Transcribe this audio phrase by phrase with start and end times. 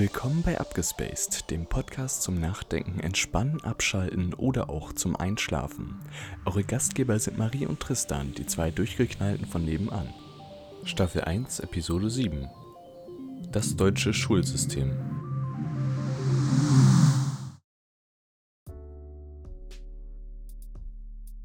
[0.00, 6.00] Willkommen bei Abgespaced, dem Podcast zum Nachdenken, Entspannen, Abschalten oder auch zum Einschlafen.
[6.46, 10.08] Eure Gastgeber sind Marie und Tristan, die zwei Durchgeknallten von nebenan.
[10.84, 12.48] Staffel 1, Episode 7.
[13.52, 14.90] Das deutsche Schulsystem.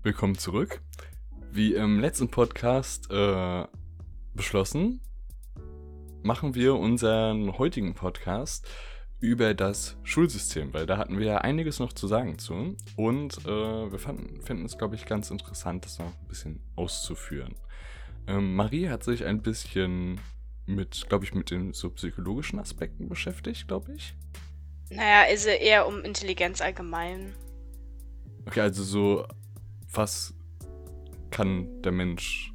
[0.01, 0.81] Willkommen zurück.
[1.51, 3.65] Wie im letzten Podcast äh,
[4.33, 5.01] beschlossen,
[6.25, 8.67] machen wir unseren heutigen Podcast
[9.19, 12.75] über das Schulsystem, weil da hatten wir ja einiges noch zu sagen zu.
[12.95, 17.53] Und äh, wir fanden, finden es, glaube ich, ganz interessant, das noch ein bisschen auszuführen.
[18.27, 20.19] Ähm, Marie hat sich ein bisschen
[20.65, 24.15] mit, glaube ich, mit den so psychologischen Aspekten beschäftigt, glaube ich.
[24.89, 27.33] Naja, ist eher um Intelligenz allgemein.
[28.47, 29.27] Okay, also so,
[29.91, 30.33] was
[31.29, 32.51] kann der Mensch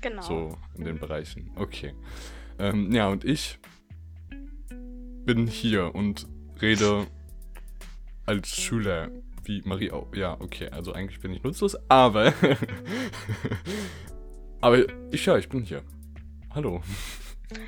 [0.00, 0.22] Genau.
[0.22, 1.50] so in den Bereichen?
[1.56, 1.94] Okay.
[2.58, 3.58] Ähm, ja, und ich
[5.24, 6.26] bin hier und
[6.60, 7.06] rede
[8.26, 9.10] als Schüler,
[9.44, 10.14] wie Marie auch.
[10.14, 12.32] Ja, okay, also eigentlich bin ich nutzlos, aber.
[14.60, 14.78] aber
[15.12, 15.82] ich ja, ich bin hier.
[16.54, 16.82] Hallo.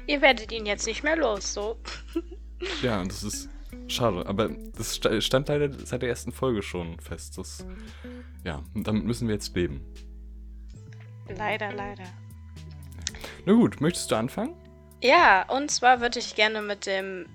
[0.07, 1.77] Ihr werdet ihn jetzt nicht mehr los, so.
[2.83, 3.49] Ja, das ist
[3.89, 7.37] schade, aber das sta- stand leider seit der ersten Folge schon fest.
[7.39, 7.67] Das,
[8.45, 9.81] ja, und damit müssen wir jetzt leben.
[11.37, 12.05] Leider, leider.
[13.47, 14.55] Na gut, möchtest du anfangen?
[15.05, 17.27] Ja, und zwar würde ich gerne mit dem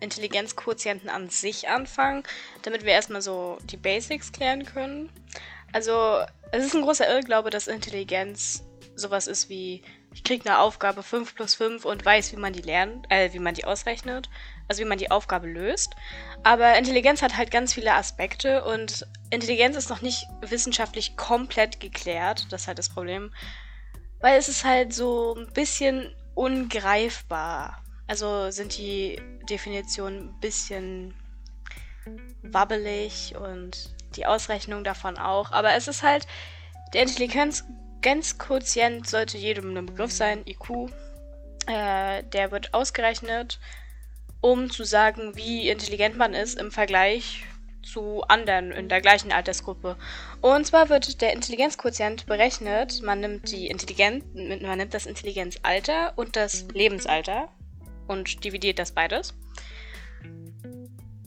[0.00, 2.22] Intelligenzquotienten an sich anfangen,
[2.62, 5.10] damit wir erstmal so die Basics klären können.
[5.70, 8.64] Also, es ist ein großer Irrglaube, dass Intelligenz
[8.96, 9.82] sowas ist wie,
[10.14, 13.38] ich kriege eine Aufgabe 5 plus 5 und weiß, wie man die lernt, äh, wie
[13.38, 14.30] man die ausrechnet,
[14.66, 15.94] also wie man die Aufgabe löst.
[16.42, 22.46] Aber Intelligenz hat halt ganz viele Aspekte und Intelligenz ist noch nicht wissenschaftlich komplett geklärt.
[22.48, 23.30] Das ist halt das Problem.
[24.20, 27.82] Weil es ist halt so ein bisschen ungreifbar.
[28.06, 31.14] Also sind die Definitionen ein bisschen
[32.42, 35.52] wabbelig und die Ausrechnung davon auch.
[35.52, 36.26] Aber es ist halt,
[36.92, 40.90] der Intelligenzquotient sollte jedem ein Begriff sein, IQ.
[41.66, 43.60] Äh, der wird ausgerechnet,
[44.40, 47.44] um zu sagen, wie intelligent man ist im Vergleich
[47.82, 49.96] zu anderen in der gleichen Altersgruppe.
[50.40, 56.36] Und zwar wird der Intelligenzquotient berechnet, man nimmt die Intelligenz, man nimmt das Intelligenzalter und
[56.36, 57.48] das Lebensalter
[58.06, 59.34] und dividiert das beides.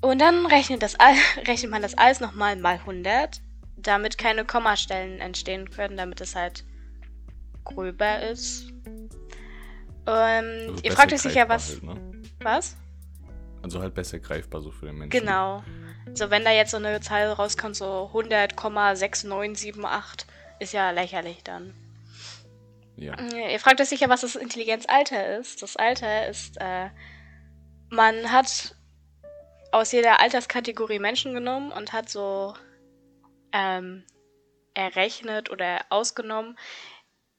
[0.01, 1.15] Und dann rechnet, das, all-
[1.47, 3.41] rechnet man das alles nochmal mal 100,
[3.77, 6.65] damit keine Kommastellen entstehen können, damit es halt
[7.63, 8.69] gröber ist.
[10.05, 11.71] Ähm, Also ihr fragt euch sicher, was.
[11.71, 12.11] Halt, ne?
[12.41, 12.75] Was?
[13.63, 15.19] Also halt besser greifbar so für den Menschen.
[15.19, 15.63] Genau.
[16.13, 20.25] So, wenn da jetzt so eine Zahl rauskommt, so 100,6978,
[20.59, 21.73] ist ja lächerlich dann.
[22.95, 23.19] Ja.
[23.19, 25.63] Ihr fragt euch sicher, was das Intelligenzalter ist.
[25.63, 26.89] Das Alter ist, äh,
[27.89, 28.75] man hat
[29.71, 32.53] aus jeder Alterskategorie Menschen genommen und hat so
[33.51, 34.03] ähm,
[34.73, 36.57] errechnet oder ausgenommen,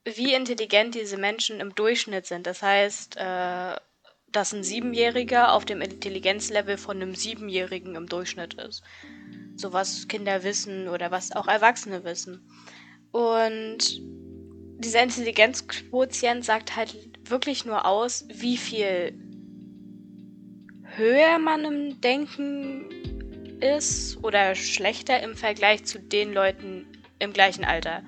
[0.03, 2.47] wie intelligent diese Menschen im Durchschnitt sind.
[2.47, 3.75] Das heißt, äh,
[4.35, 8.83] dass ein Siebenjähriger auf dem Intelligenzlevel von einem Siebenjährigen im Durchschnitt ist.
[9.55, 12.45] So was Kinder wissen oder was auch Erwachsene wissen.
[13.11, 14.01] Und
[14.77, 16.95] dieser Intelligenzquotient sagt halt
[17.29, 19.17] wirklich nur aus, wie viel
[20.97, 22.89] höher man im Denken
[23.61, 26.87] ist oder schlechter im Vergleich zu den Leuten
[27.19, 28.03] im gleichen Alter.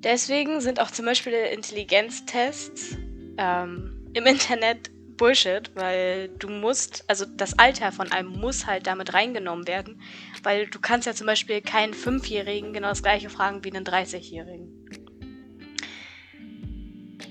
[0.00, 2.96] Deswegen sind auch zum Beispiel Intelligenztests
[3.38, 9.12] ähm, im Internet Bullshit, weil du musst, also das Alter von einem muss halt damit
[9.12, 10.00] reingenommen werden,
[10.42, 14.78] weil du kannst ja zum Beispiel keinen Fünfjährigen genau das gleiche fragen wie einen 30-Jährigen.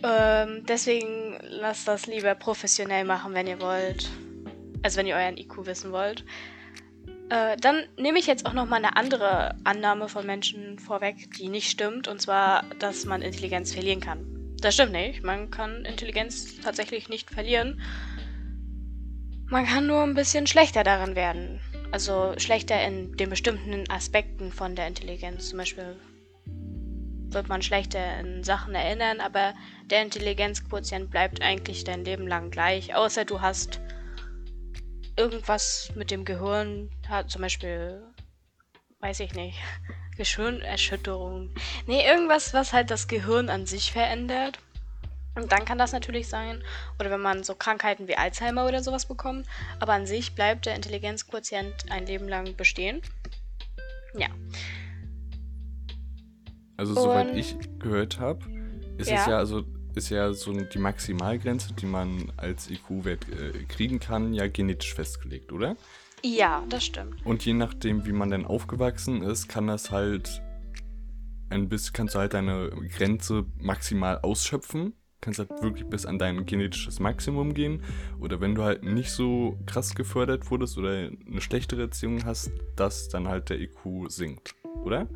[0.04, 4.08] Ähm, deswegen lasst das lieber professionell machen, wenn ihr wollt.
[4.84, 6.24] Also wenn ihr euren IQ wissen wollt.
[7.30, 11.50] Äh, dann nehme ich jetzt auch noch mal eine andere Annahme von Menschen vorweg, die
[11.50, 14.37] nicht stimmt, und zwar, dass man Intelligenz verlieren kann.
[14.62, 15.24] Das stimmt nicht.
[15.24, 17.82] Man kann Intelligenz tatsächlich nicht verlieren.
[19.50, 21.60] Man kann nur ein bisschen schlechter darin werden.
[21.92, 25.50] Also schlechter in den bestimmten Aspekten von der Intelligenz.
[25.50, 25.96] Zum Beispiel
[27.30, 29.54] wird man schlechter in Sachen erinnern, aber
[29.86, 33.80] der Intelligenzquotient bleibt eigentlich dein Leben lang gleich, außer du hast
[35.18, 36.90] irgendwas mit dem Gehirn,
[37.28, 38.04] zum Beispiel,
[39.00, 39.58] weiß ich nicht,
[40.18, 41.50] Gehirnerschütterung.
[41.86, 44.60] Nee, irgendwas, was halt das Gehirn an sich verändert.
[45.36, 46.64] Und dann kann das natürlich sein.
[47.00, 49.46] Oder wenn man so Krankheiten wie Alzheimer oder sowas bekommt.
[49.80, 53.02] Aber an sich bleibt der Intelligenzquotient ein Leben lang bestehen.
[54.16, 54.28] Ja.
[56.76, 58.40] Also soweit Und- ich gehört habe,
[58.98, 59.22] ist Ja.
[59.22, 59.64] es ja, also
[59.96, 65.52] ist ja so die Maximalgrenze, die man als IQ-Wert äh, kriegen kann, ja genetisch festgelegt,
[65.52, 65.76] oder?
[66.24, 67.26] Ja, das stimmt.
[67.26, 70.42] Und je nachdem, wie man denn aufgewachsen ist, kann das halt
[71.50, 74.94] ein bisschen, kannst du halt deine Grenze maximal ausschöpfen.
[75.20, 77.84] Kannst halt wirklich bis an dein genetisches Maximum gehen.
[78.20, 83.10] Oder wenn du halt nicht so krass gefördert wurdest oder eine schlechtere Erziehung hast, dass
[83.10, 84.54] dann halt der IQ sinkt,
[84.84, 85.08] oder?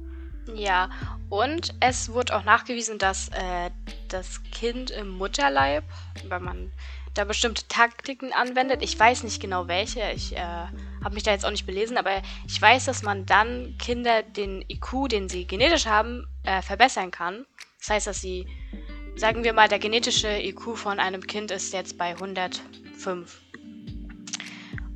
[0.55, 0.89] Ja,
[1.29, 3.69] und es wurde auch nachgewiesen, dass äh,
[4.07, 5.83] das Kind im Mutterleib,
[6.27, 6.71] weil man
[7.13, 8.81] da bestimmte Taktiken anwendet.
[8.81, 10.11] Ich weiß nicht genau welche.
[10.11, 13.75] Ich äh, habe mich da jetzt auch nicht belesen, aber ich weiß, dass man dann
[13.77, 17.45] Kinder den IQ, den sie genetisch haben, äh, verbessern kann.
[17.79, 18.47] Das heißt, dass sie,
[19.15, 23.41] sagen wir mal, der genetische IQ von einem Kind ist jetzt bei 105.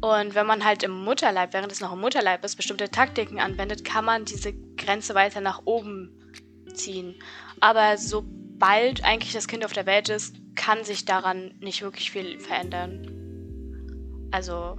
[0.02, 3.84] Und wenn man halt im Mutterleib, während es noch im Mutterleib ist, bestimmte Taktiken anwendet,
[3.84, 6.12] kann man diese Grenze weiter nach oben
[6.74, 7.16] ziehen.
[7.60, 12.40] Aber sobald eigentlich das Kind auf der Welt ist, kann sich daran nicht wirklich viel
[12.40, 14.30] verändern.
[14.31, 14.78] Also,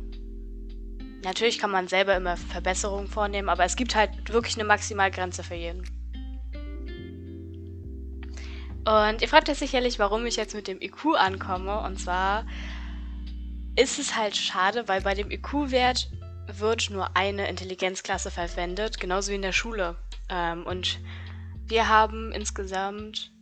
[1.23, 5.55] natürlich kann man selber immer Verbesserungen vornehmen, aber es gibt halt wirklich eine Maximalgrenze für
[5.55, 5.84] jeden.
[8.87, 11.81] Und ihr fragt euch sicherlich, warum ich jetzt mit dem IQ ankomme.
[11.81, 12.46] Und zwar
[13.75, 16.08] ist es halt schade, weil bei dem IQ-Wert
[16.46, 19.96] wird nur eine Intelligenzklasse verwendet, genauso wie in der Schule.
[20.29, 21.00] Ähm, und
[21.67, 23.32] wir haben insgesamt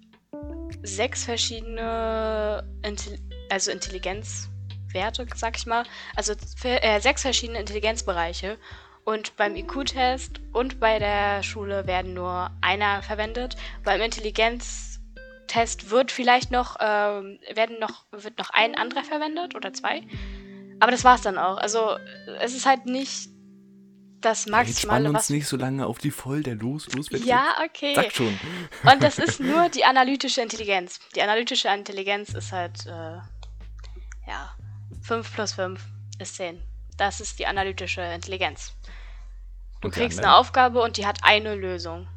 [0.85, 3.19] sechs verschiedene Intelli
[3.51, 5.85] also Intelligenzwerte, sag ich mal.
[6.17, 6.35] Also
[6.65, 8.59] äh, sechs verschiedene Intelligenzbereiche.
[9.05, 13.57] Und beim IQ-Test und bei der Schule werden nur einer verwendet.
[13.83, 20.03] Beim Intelligenztest wird vielleicht noch, ähm, werden noch, wird noch ein anderer verwendet oder zwei.
[20.81, 21.59] Aber das war's dann auch.
[21.59, 21.99] Also
[22.41, 23.29] es ist halt nicht
[24.25, 26.55] das Maximale, Jetzt uns nicht so lange auf die Folter.
[26.55, 27.09] Los, los.
[27.11, 27.95] Ja, okay.
[27.95, 28.39] Sag schon.
[28.83, 31.01] Und das ist nur die analytische Intelligenz.
[31.15, 33.19] Die analytische Intelligenz ist halt, äh,
[34.27, 34.55] ja,
[35.03, 35.81] 5 plus 5
[36.19, 36.61] ist 10.
[36.97, 38.73] Das ist die analytische Intelligenz.
[39.81, 42.09] Du und kriegst eine Aufgabe und die hat eine Lösung.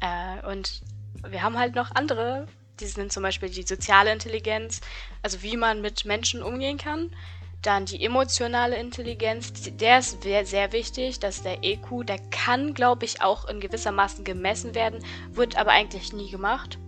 [0.00, 0.82] Äh, und
[1.28, 2.46] wir haben halt noch andere.
[2.80, 4.80] Die sind zum Beispiel die soziale Intelligenz,
[5.22, 7.14] also wie man mit Menschen umgehen kann.
[7.62, 13.22] Dann die emotionale Intelligenz, der ist sehr wichtig, dass der EQ, der kann, glaube ich,
[13.22, 16.78] auch in gewisser Maßen gemessen werden, wird aber eigentlich nie gemacht.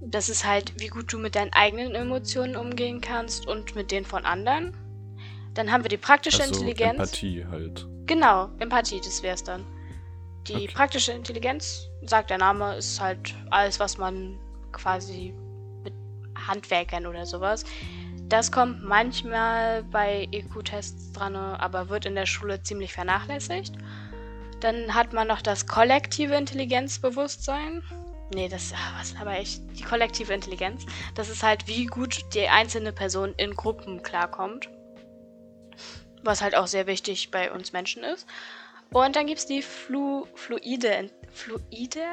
[0.00, 4.06] Das ist halt, wie gut du mit deinen eigenen Emotionen umgehen kannst und mit denen
[4.06, 4.74] von anderen.
[5.52, 6.92] Dann haben wir die praktische also Intelligenz.
[6.98, 7.86] Empathie halt.
[8.06, 9.66] Genau, Empathie, das wäre es dann.
[10.48, 10.70] Die okay.
[10.72, 14.38] praktische Intelligenz, sagt der Name, ist halt alles, was man
[14.72, 15.34] quasi
[15.84, 15.92] mit
[16.34, 17.66] Handwerkern oder sowas
[18.30, 23.74] das kommt manchmal bei EQ-Tests dran, aber wird in der Schule ziemlich vernachlässigt.
[24.60, 27.82] Dann hat man noch das kollektive Intelligenzbewusstsein.
[28.32, 30.86] Nee, das, ah, was aber ich, die kollektive Intelligenz.
[31.16, 34.68] Das ist halt, wie gut die einzelne Person in Gruppen klarkommt.
[36.22, 38.28] Was halt auch sehr wichtig bei uns Menschen ist.
[38.92, 42.06] Und dann gibt es die Flu, fluide, fluide,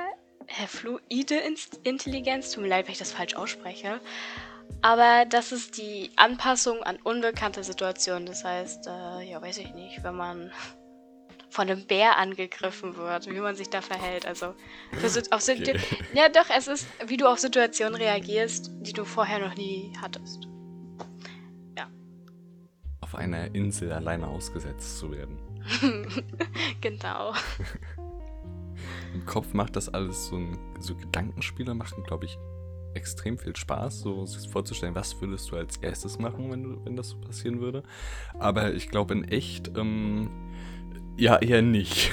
[0.68, 1.36] fluide
[1.84, 2.52] Intelligenz.
[2.52, 4.00] Tut mir leid, wenn ich das falsch ausspreche.
[4.81, 8.25] Aber das ist die Anpassung an unbekannte Situationen.
[8.25, 10.52] Das heißt, äh, ja, weiß ich nicht, wenn man
[11.50, 14.25] von einem Bär angegriffen wird, wie man sich da verhält.
[14.25, 14.54] Also
[15.31, 15.80] auf okay.
[16.14, 20.47] ja doch, es ist, wie du auf Situationen reagierst, die du vorher noch nie hattest.
[21.78, 21.88] Ja.
[23.02, 25.40] Auf einer Insel alleine ausgesetzt zu werden.
[26.81, 27.33] genau.
[29.14, 32.38] Im Kopf macht das alles so ein so Gedankenspiele machen, glaube ich,
[32.97, 36.95] extrem viel Spaß, so sich vorzustellen, was würdest du als erstes machen, wenn, du, wenn
[36.95, 37.83] das so passieren würde.
[38.39, 40.30] Aber ich glaube in echt, ähm,
[41.18, 42.11] ja, eher nicht.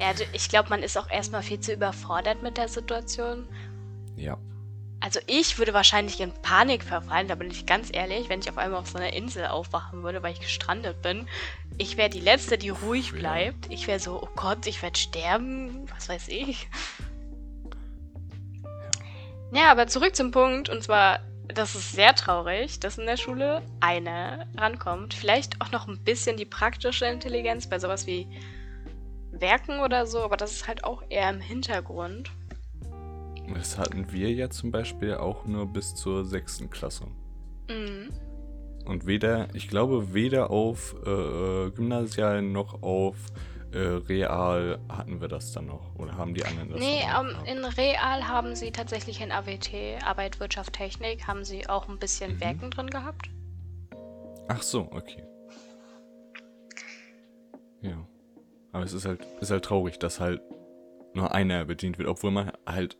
[0.00, 3.48] Ja, ich glaube, man ist auch erstmal viel zu überfordert mit der Situation.
[4.16, 4.38] Ja.
[5.00, 8.58] Also ich würde wahrscheinlich in Panik verfallen, da bin ich ganz ehrlich, wenn ich auf
[8.58, 11.28] einmal auf so einer Insel aufwachen würde, weil ich gestrandet bin.
[11.78, 13.70] Ich wäre die Letzte, die ruhig bleibt.
[13.70, 16.68] Ich wäre so, oh Gott, ich werde sterben, was weiß ich.
[19.52, 20.68] Ja, aber zurück zum Punkt.
[20.68, 25.14] Und zwar, das ist sehr traurig, dass in der Schule eine rankommt.
[25.14, 28.28] Vielleicht auch noch ein bisschen die praktische Intelligenz bei sowas wie
[29.32, 32.30] Werken oder so, aber das ist halt auch eher im Hintergrund.
[33.54, 37.06] Das hatten wir ja zum Beispiel auch nur bis zur sechsten Klasse.
[37.70, 38.12] Mhm.
[38.84, 43.16] Und weder, ich glaube, weder auf äh, äh Gymnasial noch auf
[43.72, 45.94] äh, Real hatten wir das dann noch?
[45.96, 50.02] Oder haben die anderen das Nee, um, ähm, in Real haben sie tatsächlich in AWT,
[50.04, 52.40] Arbeit, Wirtschaft, Technik, haben sie auch ein bisschen mhm.
[52.40, 53.30] Werken drin gehabt.
[54.48, 55.24] Ach so, okay.
[57.82, 58.06] Ja.
[58.72, 60.40] Aber es ist halt, ist halt traurig, dass halt
[61.14, 62.96] nur einer bedient wird, obwohl man halt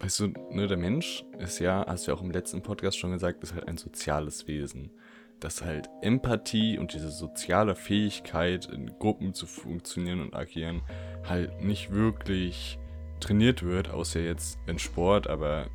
[0.00, 3.12] weißt du, ne, der Mensch ist ja, hast du ja auch im letzten Podcast schon
[3.12, 4.90] gesagt, ist halt ein soziales Wesen.
[5.40, 10.82] Dass halt Empathie und diese soziale Fähigkeit, in Gruppen zu funktionieren und agieren,
[11.28, 12.78] halt nicht wirklich
[13.20, 15.66] trainiert wird, außer jetzt in Sport, aber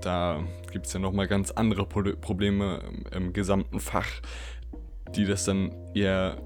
[0.00, 4.08] da gibt es ja nochmal ganz andere Pro Probleme im, im, gesamten Fach,
[5.14, 6.40] die das dann eher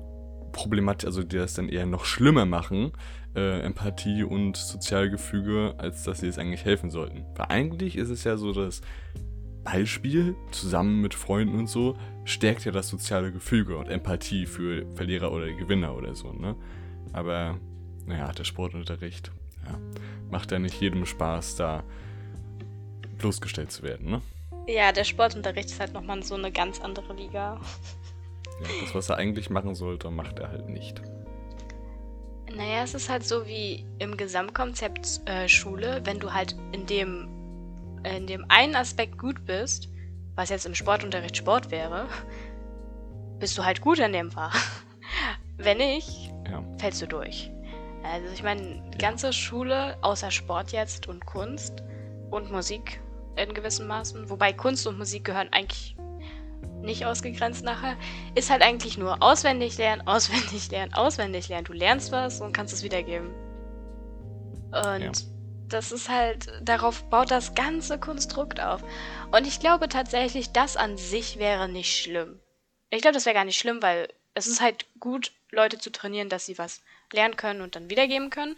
[0.52, 2.92] problematisch, also die das dann eher noch schlimmer machen,
[3.35, 7.25] äh, Empathie und Sozialgefüge, als dass sie es eigentlich helfen sollten.
[7.35, 8.82] Weil eigentlich ist es ja so, dass
[9.64, 15.33] Ballspiel zusammen mit Freunden und so stärkt ja das soziale Gefüge und Empathie für Verlierer
[15.33, 16.57] oder Gewinner oder so, ne?
[17.12, 17.59] Aber,
[18.07, 19.31] naja, der Sportunterricht,
[19.67, 19.79] ja,
[20.31, 21.83] macht ja nicht jedem Spaß, da
[23.19, 24.23] bloßgestellt zu werden, ne?
[24.67, 27.61] Ja, der Sportunterricht ist halt nochmal so eine ganz andere Liga.
[28.61, 31.02] Ja, das, was er eigentlich machen sollte, macht er halt nicht.
[32.55, 37.29] Naja, es ist halt so wie im Gesamtkonzept äh, Schule, wenn du halt in dem,
[38.05, 39.88] in dem einen Aspekt gut bist,
[40.34, 42.08] was jetzt im Sportunterricht Sport wäre,
[43.38, 44.56] bist du halt gut in dem Fach.
[45.56, 46.62] wenn nicht, ja.
[46.78, 47.50] fällst du durch.
[48.04, 51.82] Also ich meine, die ganze Schule, außer Sport jetzt und Kunst
[52.30, 53.00] und Musik
[53.36, 55.96] in gewissem Maßen, wobei Kunst und Musik gehören eigentlich
[56.80, 57.96] nicht ausgegrenzt nachher,
[58.34, 61.64] ist halt eigentlich nur auswendig lernen, auswendig lernen, auswendig lernen.
[61.64, 63.30] Du lernst was und kannst es wiedergeben.
[64.72, 65.12] Und ja.
[65.73, 68.83] Das ist halt, darauf baut das ganze Konstrukt auf.
[69.31, 72.41] Und ich glaube tatsächlich, das an sich wäre nicht schlimm.
[72.91, 76.29] Ich glaube, das wäre gar nicht schlimm, weil es ist halt gut, Leute zu trainieren,
[76.29, 78.57] dass sie was lernen können und dann wiedergeben können.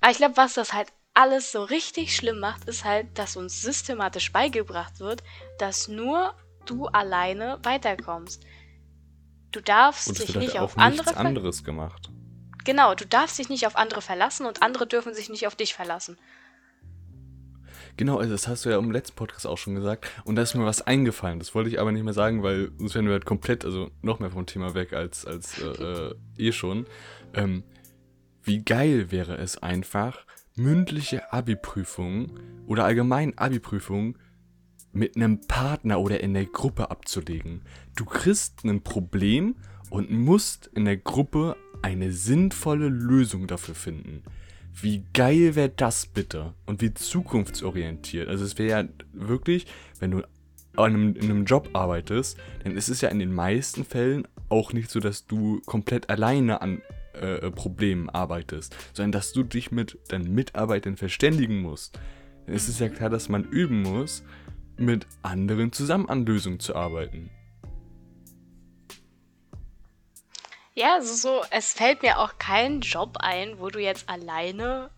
[0.00, 3.60] Aber ich glaube, was das halt alles so richtig schlimm macht, ist halt, dass uns
[3.60, 5.22] systematisch beigebracht wird,
[5.58, 6.34] dass nur
[6.66, 8.44] du alleine weiterkommst.
[9.50, 12.10] Du darfst und dich nicht auf andere anderes gemacht.
[12.64, 15.74] Genau, du darfst dich nicht auf andere verlassen und andere dürfen sich nicht auf dich
[15.74, 16.18] verlassen.
[17.96, 20.10] Genau, also das hast du ja im letzten Podcast auch schon gesagt.
[20.24, 21.38] Und da ist mir was eingefallen.
[21.38, 24.20] Das wollte ich aber nicht mehr sagen, weil sonst wären wir halt komplett, also noch
[24.20, 26.86] mehr vom Thema weg als, als äh, äh, eh schon.
[27.34, 27.64] Ähm,
[28.42, 30.24] wie geil wäre es einfach,
[30.56, 34.16] mündliche Abi-Prüfungen oder allgemein Abi-Prüfungen
[34.92, 37.62] mit einem Partner oder in der Gruppe abzulegen.
[37.96, 39.56] Du kriegst ein Problem
[39.90, 44.22] und musst in der Gruppe eine sinnvolle Lösung dafür finden.
[44.82, 46.54] Wie geil wäre das bitte?
[46.66, 48.28] Und wie zukunftsorientiert.
[48.28, 49.66] Also es wäre ja wirklich,
[49.98, 53.84] wenn du in einem, in einem Job arbeitest, dann ist es ja in den meisten
[53.84, 56.82] Fällen auch nicht so, dass du komplett alleine an
[57.14, 61.98] äh, Problemen arbeitest, sondern dass du dich mit deinen Mitarbeitern verständigen musst.
[62.46, 64.24] Dann ist es ja klar, dass man üben muss,
[64.76, 67.30] mit anderen zusammen an Lösungen zu arbeiten.
[70.80, 74.88] Ja, also so, es fällt mir auch kein Job ein, wo du jetzt alleine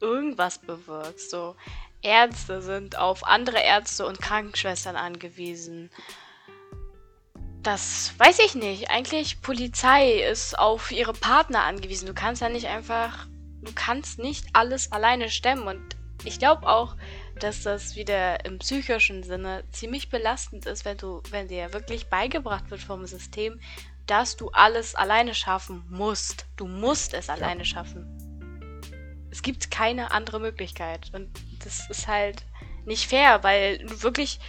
[0.00, 1.28] irgendwas bewirkst.
[1.28, 1.56] So,
[2.00, 5.90] Ärzte sind auf andere Ärzte und Krankenschwestern angewiesen.
[7.62, 8.88] Das weiß ich nicht.
[8.88, 12.06] Eigentlich Polizei ist auf ihre Partner angewiesen.
[12.06, 13.26] Du kannst ja nicht einfach,
[13.60, 15.68] du kannst nicht alles alleine stemmen.
[15.68, 16.96] Und ich glaube auch,
[17.38, 22.70] dass das wieder im psychischen Sinne ziemlich belastend ist, wenn du, wenn dir wirklich beigebracht
[22.70, 23.60] wird vom System,
[24.06, 26.46] dass du alles alleine schaffen musst.
[26.56, 27.64] Du musst es alleine ja.
[27.64, 28.06] schaffen.
[29.30, 31.10] Es gibt keine andere Möglichkeit.
[31.12, 31.28] Und
[31.64, 32.44] das ist halt
[32.84, 34.40] nicht fair, weil du wirklich.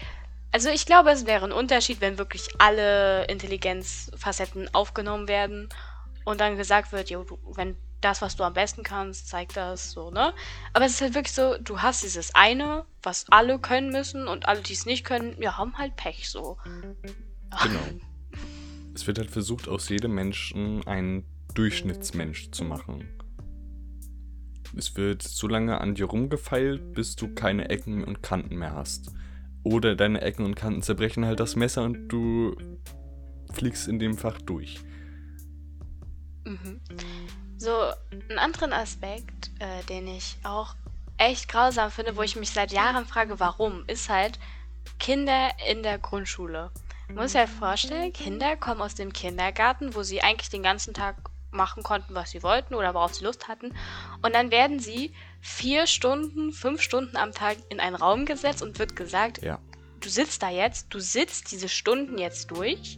[0.54, 5.68] Also ich glaube, es wäre ein Unterschied, wenn wirklich alle Intelligenzfacetten aufgenommen werden
[6.24, 9.92] und dann gesagt wird, jo, du, wenn das, was du am besten kannst, zeig das
[9.92, 10.34] so, ne?
[10.74, 14.48] Aber es ist halt wirklich so, du hast dieses eine, was alle können müssen und
[14.48, 16.58] alle, die es nicht können, ja, haben halt Pech so.
[16.64, 17.80] Genau.
[18.98, 21.24] es wird halt versucht, aus jedem Menschen einen
[21.54, 23.08] Durchschnittsmensch zu machen.
[24.76, 29.12] Es wird so lange an dir rumgefeilt, bis du keine Ecken und Kanten mehr hast.
[29.62, 32.56] Oder deine Ecken und Kanten zerbrechen halt das Messer und du
[33.54, 34.80] fliegst in dem Fach durch.
[36.46, 36.82] Mhm.
[37.58, 37.72] So,
[38.12, 40.76] einen anderen Aspekt, äh, den ich auch
[41.18, 44.40] echt grausam finde, wo ich mich seit Jahren frage, warum, ist halt
[44.98, 46.72] Kinder in der Grundschule.
[47.08, 50.94] Man muss sich halt vorstellen, Kinder kommen aus dem Kindergarten, wo sie eigentlich den ganzen
[50.94, 51.16] Tag
[51.52, 53.74] machen konnten, was sie wollten oder worauf sie Lust hatten.
[54.22, 58.80] Und dann werden sie vier Stunden, fünf Stunden am Tag in einen Raum gesetzt und
[58.80, 59.60] wird gesagt, ja.
[60.02, 62.98] du sitzt da jetzt, du sitzt diese Stunden jetzt durch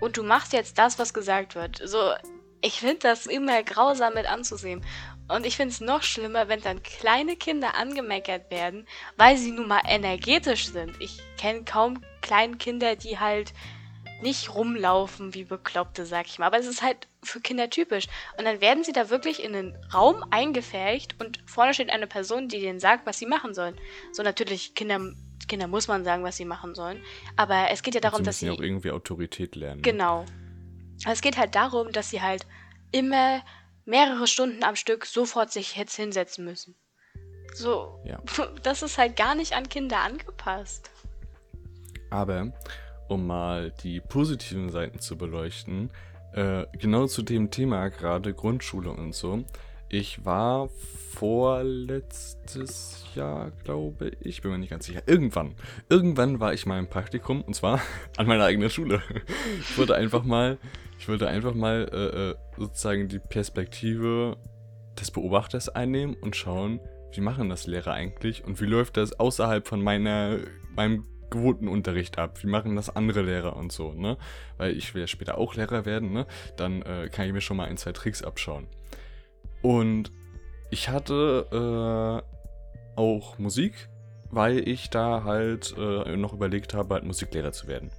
[0.00, 1.80] und du machst jetzt das, was gesagt wird.
[1.84, 2.12] So,
[2.60, 4.84] ich finde das immer grausam mit anzusehen.
[5.28, 9.68] Und ich finde es noch schlimmer, wenn dann kleine Kinder angemeckert werden, weil sie nun
[9.68, 10.94] mal energetisch sind.
[11.00, 13.52] Ich kenne kaum kleine Kinder, die halt
[14.22, 16.46] nicht rumlaufen wie Bekloppte, sag ich mal.
[16.46, 18.06] Aber es ist halt für Kinder typisch.
[18.36, 22.48] Und dann werden sie da wirklich in einen Raum eingefärcht und vorne steht eine Person,
[22.48, 23.76] die denen sagt, was sie machen sollen.
[24.12, 25.00] So natürlich, Kinder,
[25.46, 27.02] Kinder muss man sagen, was sie machen sollen.
[27.36, 28.50] Aber es geht ja darum, sie dass sie.
[28.50, 29.82] auch irgendwie Autorität lernen.
[29.82, 30.24] Genau.
[31.06, 32.44] Es geht halt darum, dass sie halt
[32.90, 33.42] immer
[33.88, 36.76] mehrere Stunden am Stück sofort sich jetzt hinsetzen müssen.
[37.54, 38.20] So, Ja.
[38.62, 40.90] das ist halt gar nicht an Kinder angepasst.
[42.10, 42.52] Aber
[43.08, 45.90] um mal die positiven Seiten zu beleuchten,
[46.34, 49.44] äh, genau zu dem Thema gerade Grundschule und so.
[49.90, 50.68] Ich war
[51.14, 55.02] vorletztes Jahr, glaube ich, bin mir nicht ganz sicher.
[55.06, 55.54] Irgendwann,
[55.88, 57.80] irgendwann war ich mal im Praktikum und zwar
[58.18, 59.02] an meiner eigenen Schule.
[59.60, 60.58] Ich wollte einfach mal,
[60.98, 64.36] ich wollte einfach mal äh, äh, sozusagen die Perspektive
[65.00, 66.80] des Beobachters einnehmen und schauen,
[67.12, 70.36] wie machen das Lehrer eigentlich und wie läuft das außerhalb von meiner,
[70.76, 72.42] meinem gewohnten Unterricht ab?
[72.42, 74.18] Wie machen das andere Lehrer und so, ne?
[74.58, 76.26] Weil ich will ja später auch Lehrer werden, ne?
[76.58, 78.66] Dann äh, kann ich mir schon mal ein, zwei Tricks abschauen.
[79.62, 80.12] Und
[80.70, 83.88] ich hatte äh, auch Musik,
[84.30, 87.90] weil ich da halt äh, noch überlegt habe, halt Musiklehrer zu werden.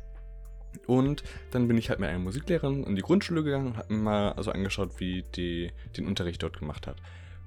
[0.86, 4.02] Und dann bin ich halt mit einer Musiklehrerin in die Grundschule gegangen und habe mir
[4.02, 6.98] mal also angeschaut, wie die den Unterricht dort gemacht hat.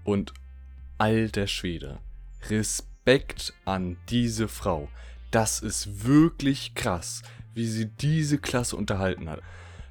[0.05, 0.33] Und
[0.99, 1.99] alter Schwede,
[2.51, 4.89] Respekt an diese Frau.
[5.31, 7.23] Das ist wirklich krass,
[7.55, 9.41] wie sie diese Klasse unterhalten hat.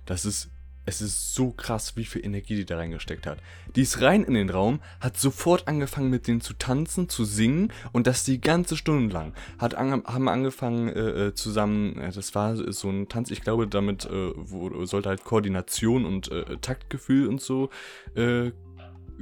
[0.05, 0.50] Das ist,
[0.85, 3.39] es ist so krass, wie viel Energie die da reingesteckt hat.
[3.75, 7.71] Die ist rein in den Raum, hat sofort angefangen mit denen zu tanzen, zu singen
[7.91, 9.33] und das die ganze Stunde lang.
[9.59, 13.67] Hat ange haben angefangen äh, äh, zusammen, äh, das war so ein Tanz, ich glaube,
[13.67, 17.69] damit äh, wo, sollte halt Koordination und äh, Taktgefühl und so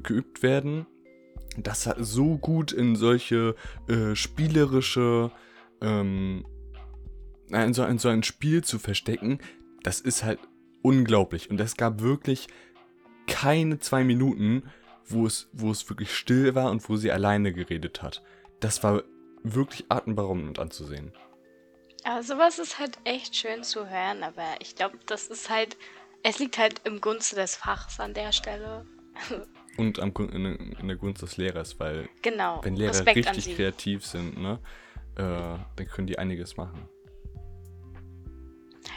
[0.01, 0.85] geübt werden.
[1.57, 3.55] Das hat so gut in solche
[4.13, 5.31] spielerische,
[5.81, 6.45] ähm,
[7.49, 9.39] in, so, in so ein Spiel zu verstecken,
[9.83, 10.39] das ist halt
[10.81, 11.50] unglaublich.
[11.50, 12.48] Und es gab wirklich
[13.27, 14.63] keine zwei Minuten,
[15.05, 18.21] wo es, wo es wirklich still war und wo sie alleine geredet hat.
[18.59, 19.03] Das war
[19.43, 21.13] wirklich atemberaubend anzusehen.
[22.03, 25.77] Aber sowas ist halt echt schön zu hören, aber ich glaube, das ist halt,
[26.24, 28.85] es liegt halt im Gunste des Fachs an der Stelle.
[29.77, 32.59] Und am, in, in der Gunst des Lehrers, weil Genau.
[32.63, 34.59] wenn Lehrer Respekt richtig kreativ sind, ne,
[35.15, 35.22] äh,
[35.75, 36.89] dann können die einiges machen.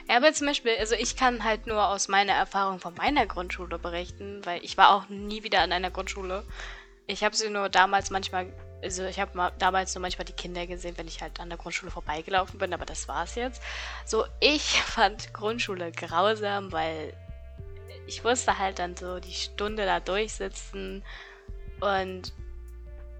[0.08, 3.78] Ja, aber zum Beispiel, also ich kann halt nur aus meiner Erfahrung von meiner Grundschule
[3.78, 6.44] berichten, weil ich war auch nie wieder an einer Grundschule.
[7.06, 10.66] Ich habe sie nur damals manchmal, also ich habe mal damals nur manchmal die Kinder
[10.66, 13.62] gesehen, wenn ich halt an der Grundschule vorbeigelaufen bin, aber das war's jetzt.
[14.04, 17.14] So, ich fand Grundschule grausam, weil
[18.06, 21.04] ich musste halt dann so die Stunde da durchsitzen
[21.80, 22.32] und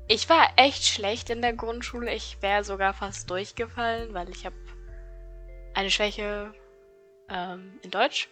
[0.08, 2.12] ich war echt schlecht in der Grundschule.
[2.12, 4.56] Ich wäre sogar fast durchgefallen, weil ich habe
[5.74, 6.52] eine Schwäche
[7.32, 8.28] ähm, in Deutsch.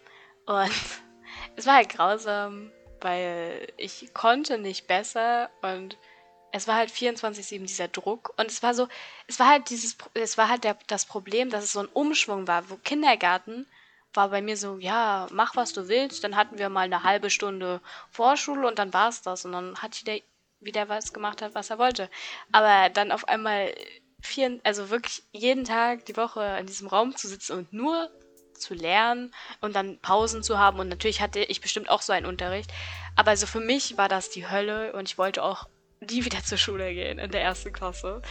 [0.46, 0.70] Und
[1.56, 5.96] es war halt grausam, weil ich konnte nicht besser und
[6.52, 8.32] es war halt 24-7 dieser Druck.
[8.36, 8.88] Und es war so,
[9.26, 12.48] es war halt dieses, es war halt der, das Problem, dass es so ein Umschwung
[12.48, 13.66] war, wo Kindergarten
[14.12, 16.24] war bei mir so, ja, mach was du willst.
[16.24, 19.44] Dann hatten wir mal eine halbe Stunde Vorschule und dann war's das.
[19.44, 20.22] Und dann hat jeder
[20.58, 22.10] wieder was gemacht hat, was er wollte.
[22.52, 23.72] Aber dann auf einmal
[24.20, 28.10] vier, also wirklich jeden Tag die Woche in diesem Raum zu sitzen und nur
[28.60, 30.78] zu lernen und dann Pausen zu haben.
[30.78, 32.72] Und natürlich hatte ich bestimmt auch so einen Unterricht.
[33.16, 35.68] Aber also für mich war das die Hölle und ich wollte auch
[36.00, 38.22] nie wieder zur Schule gehen in der ersten Klasse.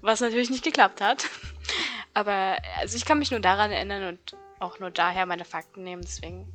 [0.00, 1.24] Was natürlich nicht geklappt hat.
[2.14, 6.02] Aber also ich kann mich nur daran erinnern und auch nur daher meine Fakten nehmen,
[6.02, 6.52] deswegen.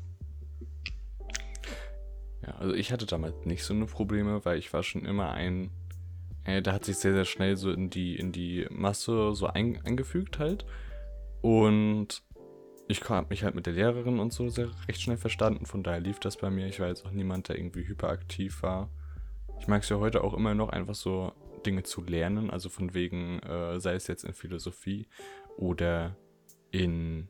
[2.46, 5.72] Ja, also ich hatte damals nicht so eine Probleme, weil ich war schon immer ein,
[6.46, 9.82] äh, da hat sich sehr, sehr schnell so in die, in die Masse so ein,
[9.86, 10.66] eingefügt halt.
[11.42, 12.22] Und
[12.90, 16.00] ich habe mich halt mit der Lehrerin und so sehr recht schnell verstanden, von daher
[16.00, 16.66] lief das bei mir.
[16.66, 18.90] Ich war jetzt auch niemand, der irgendwie hyperaktiv war.
[19.60, 21.32] Ich mag es ja heute auch immer noch, einfach so
[21.66, 25.08] Dinge zu lernen, also von wegen, äh, sei es jetzt in Philosophie
[25.56, 26.16] oder
[26.72, 27.30] in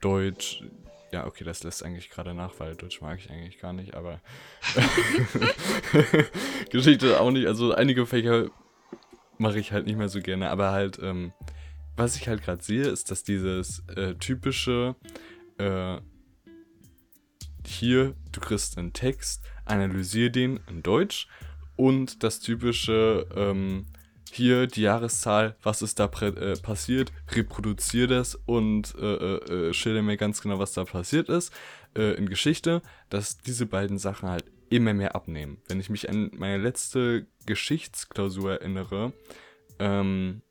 [0.00, 0.64] Deutsch.
[1.12, 4.22] Ja, okay, das lässt eigentlich gerade nach, weil Deutsch mag ich eigentlich gar nicht, aber
[6.70, 7.46] Geschichte auch nicht.
[7.46, 8.48] Also einige Fächer
[9.36, 11.34] mache ich halt nicht mehr so gerne, aber halt, ähm,
[11.96, 14.96] was ich halt gerade sehe, ist, dass dieses äh, typische
[15.58, 15.98] äh,
[17.66, 21.28] hier, du kriegst einen Text, analysier den in Deutsch
[21.74, 23.86] und das typische ähm,
[24.30, 30.02] hier die Jahreszahl, was ist da äh, passiert, reproduziere das und äh, äh, äh, schilder
[30.02, 31.52] mir ganz genau, was da passiert ist
[31.96, 35.58] äh, in Geschichte, dass diese beiden Sachen halt immer mehr abnehmen.
[35.68, 39.12] Wenn ich mich an meine letzte Geschichtsklausur erinnere,
[39.78, 40.42] ähm,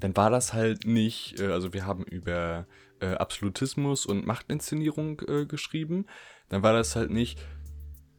[0.00, 2.66] dann war das halt nicht, äh, also wir haben über
[3.00, 6.06] äh, Absolutismus und Machtinszenierung äh, geschrieben,
[6.48, 7.38] dann war das halt nicht,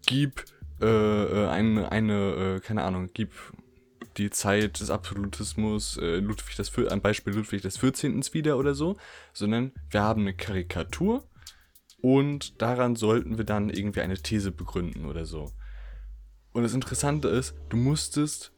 [0.05, 0.45] gib
[0.81, 3.33] äh, äh, eine, eine äh, keine Ahnung, gib
[4.17, 8.21] die Zeit des Absolutismus Ludwig das am Beispiel Ludwig des 14.
[8.33, 8.97] wieder oder so,
[9.31, 11.23] sondern wir haben eine Karikatur
[12.01, 15.53] und daran sollten wir dann irgendwie eine These begründen oder so.
[16.51, 18.51] Und das Interessante ist, du musstest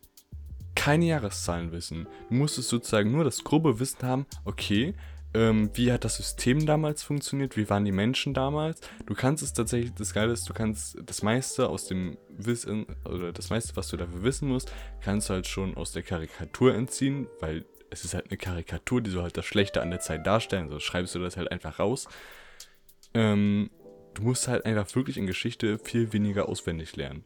[0.81, 2.07] keine Jahreszahlen wissen.
[2.29, 4.95] Du musstest sozusagen nur das grobe Wissen haben, okay,
[5.35, 8.81] ähm, wie hat das System damals funktioniert, wie waren die Menschen damals.
[9.05, 13.31] Du kannst es tatsächlich, das Geile ist, du kannst das meiste aus dem Wissen, oder
[13.31, 17.27] das meiste, was du dafür wissen musst, kannst du halt schon aus der Karikatur entziehen,
[17.41, 20.67] weil es ist halt eine Karikatur, die soll halt das Schlechte an der Zeit darstellen,
[20.69, 22.07] so schreibst du das halt einfach raus.
[23.13, 23.69] Ähm,
[24.15, 27.23] du musst halt einfach wirklich in Geschichte viel weniger auswendig lernen.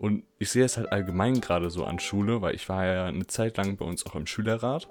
[0.00, 3.26] Und ich sehe es halt allgemein gerade so an Schule, weil ich war ja eine
[3.26, 4.88] Zeit lang bei uns auch im Schülerrat.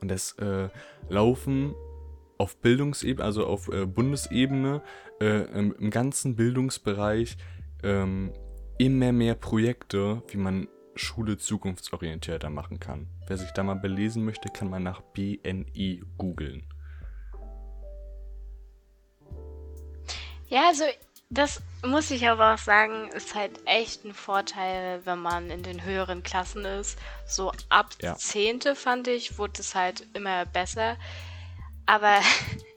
[0.00, 0.70] Und das äh,
[1.10, 1.74] Laufen
[2.38, 4.80] auf Bildungsebene, also auf äh, Bundesebene,
[5.20, 7.36] äh, im, im, ganzen Bildungsbereich
[7.82, 8.32] ähm,
[8.78, 13.08] immer mehr Projekte, wie man Schule zukunftsorientierter machen kann.
[13.26, 16.66] Wer sich da mal belesen möchte, kann mal nach BNI googeln.
[20.48, 20.84] Ja, also
[21.30, 25.84] das muss ich aber auch sagen, ist halt echt ein Vorteil, wenn man in den
[25.84, 26.98] höheren Klassen ist.
[27.26, 28.14] So ab ja.
[28.16, 30.96] Zehnte fand ich, wurde es halt immer besser.
[31.86, 32.20] Aber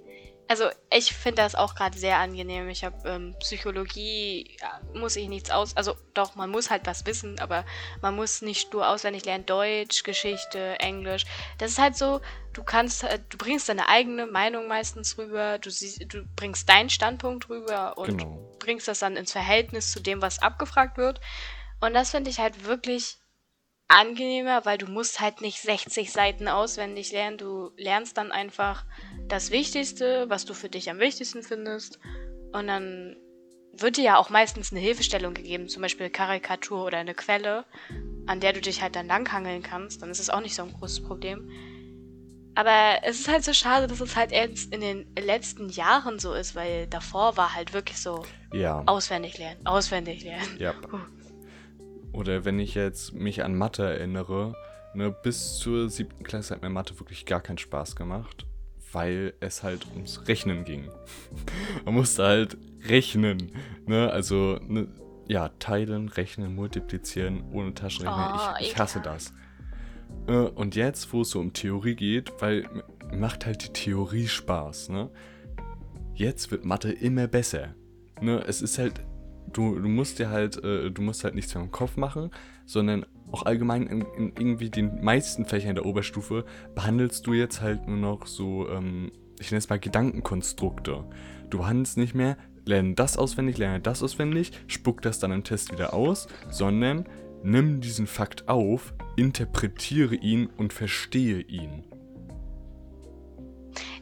[0.48, 2.70] also ich finde das auch gerade sehr angenehm.
[2.70, 7.06] Ich habe ähm, Psychologie, ja, muss ich nichts aus, also doch, man muss halt was
[7.06, 7.66] wissen, aber
[8.02, 11.26] man muss nicht nur auswendig lernen, Deutsch, Geschichte, Englisch.
[11.58, 12.22] Das ist halt so,
[12.54, 16.90] du kannst, äh, du bringst deine eigene Meinung meistens rüber, du, siehst, du bringst deinen
[16.90, 18.56] Standpunkt rüber und genau.
[18.60, 21.20] bringst das dann ins Verhältnis zu dem, was abgefragt wird.
[21.80, 23.18] Und das finde ich halt wirklich
[23.88, 27.38] angenehmer, weil du musst halt nicht 60 Seiten auswendig lernen.
[27.38, 28.86] Du lernst dann einfach
[29.28, 32.00] das Wichtigste, was du für dich am wichtigsten findest.
[32.52, 33.16] Und dann
[33.74, 37.66] wird dir ja auch meistens eine Hilfestellung gegeben, zum Beispiel Karikatur oder eine Quelle,
[38.26, 40.02] an der du dich halt dann langhangeln kannst.
[40.02, 41.50] Dann ist es auch nicht so ein großes Problem.
[42.56, 46.34] Aber es ist halt so schade, dass es halt erst in den letzten Jahren so
[46.34, 48.82] ist, weil davor war halt wirklich so ja.
[48.88, 50.58] auswendig lernen, auswendig lernen.
[50.58, 50.74] Ja.
[50.92, 51.00] Uh.
[52.18, 54.56] Oder wenn ich jetzt mich an Mathe erinnere,
[54.96, 58.48] ne, bis zur siebten Klasse hat mir Mathe wirklich gar keinen Spaß gemacht,
[58.92, 60.90] weil es halt ums Rechnen ging.
[61.86, 63.52] Man musste halt rechnen,
[63.86, 64.88] ne, also, ne,
[65.28, 68.54] ja, teilen, rechnen, multiplizieren ohne Taschenrechner.
[68.56, 69.32] Oh, ich, ich hasse das.
[70.26, 72.68] Äh, und jetzt, wo es so um Theorie geht, weil
[73.14, 75.12] macht halt die Theorie Spaß, ne?
[76.16, 77.76] Jetzt wird Mathe immer besser.
[78.22, 78.44] Ne?
[78.48, 79.02] Es ist halt
[79.58, 82.30] du, du musst dir halt, äh, du musst halt nichts mehr im Kopf machen,
[82.66, 87.88] sondern auch allgemein in, in, irgendwie den meisten Fächern der Oberstufe behandelst du jetzt halt
[87.88, 91.04] nur noch so, ähm, ich nenne es mal Gedankenkonstrukte.
[91.50, 95.72] Du behandelst nicht mehr, lerne das auswendig, lerne das auswendig, spuck das dann im Test
[95.72, 97.06] wieder aus, sondern
[97.44, 101.84] nimm diesen Fakt auf, interpretiere ihn und verstehe ihn.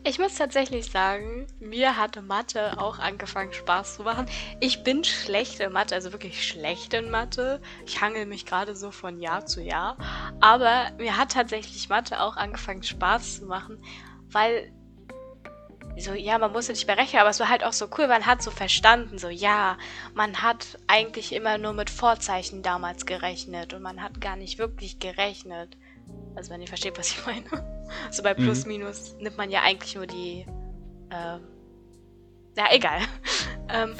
[0.04, 4.28] Ich muss tatsächlich sagen, mir hatte Mathe auch angefangen Spaß zu machen.
[4.60, 7.62] Ich bin schlecht in Mathe, also wirklich schlecht in Mathe.
[7.86, 9.98] Ich hangel mich gerade so von Jahr zu Jahr.
[10.42, 13.82] Aber mir hat tatsächlich Mathe auch angefangen Spaß zu machen,
[14.30, 14.72] weil
[15.98, 18.42] so, ja, man musste nicht berechnen, aber es war halt auch so cool, man hat
[18.44, 19.78] so verstanden, so, ja,
[20.14, 25.00] man hat eigentlich immer nur mit Vorzeichen damals gerechnet und man hat gar nicht wirklich
[25.00, 25.78] gerechnet.
[26.36, 27.46] Also wenn ihr versteht, was ich meine.
[28.12, 28.72] So bei Plus, mhm.
[28.74, 30.46] Minus nimmt man ja eigentlich nur die.
[31.10, 31.38] Äh,
[32.58, 33.00] ja, egal.
[33.70, 33.94] ähm,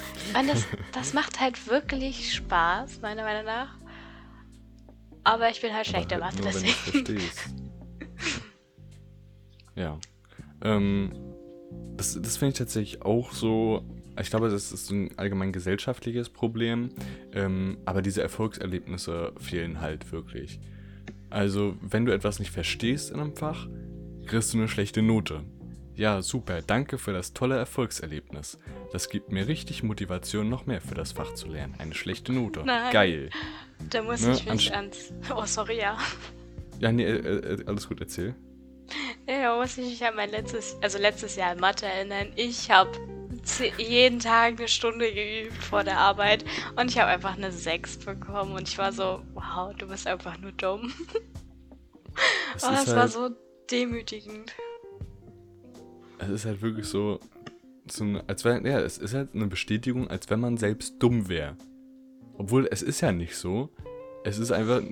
[0.46, 3.78] das, das macht halt wirklich Spaß, meiner Meinung nach.
[5.24, 7.20] Aber ich bin halt schlecht in Mathe, deswegen.
[9.74, 9.98] ja.
[10.62, 11.12] Ähm,
[11.96, 13.84] das das finde ich tatsächlich auch so.
[14.20, 16.90] Ich glaube, das ist ein allgemein gesellschaftliches Problem.
[17.32, 20.58] Ähm, aber diese Erfolgserlebnisse fehlen halt wirklich.
[21.36, 23.68] Also, wenn du etwas nicht verstehst in einem Fach,
[24.24, 25.44] kriegst du eine schlechte Note.
[25.94, 28.58] Ja, super, danke für das tolle Erfolgserlebnis.
[28.90, 31.74] Das gibt mir richtig Motivation, noch mehr für das Fach zu lernen.
[31.76, 32.62] Eine schlechte Note.
[32.64, 32.90] Nein.
[32.90, 33.28] Geil.
[33.90, 34.32] Da muss ne?
[34.32, 35.12] ich mich ans.
[35.30, 35.98] Oh, sorry, ja.
[36.78, 38.34] Ja, nee, äh, äh, alles gut, erzähl.
[39.28, 42.28] Ja, muss ich mich an mein letztes, also letztes Jahr in Mathe erinnern.
[42.36, 42.92] Ich habe
[43.78, 46.44] jeden Tag eine Stunde geübt vor der Arbeit
[46.76, 50.38] und ich habe einfach eine 6 bekommen und ich war so, wow, du bist einfach
[50.38, 50.92] nur dumm.
[52.54, 53.30] Das, oh, das halt, war so
[53.70, 54.54] demütigend.
[56.18, 57.20] Es ist halt wirklich so,
[57.90, 61.56] so als wenn, ja, es ist halt eine Bestätigung, als wenn man selbst dumm wäre.
[62.38, 63.70] Obwohl es ist ja nicht so.
[64.24, 64.82] Es ist einfach,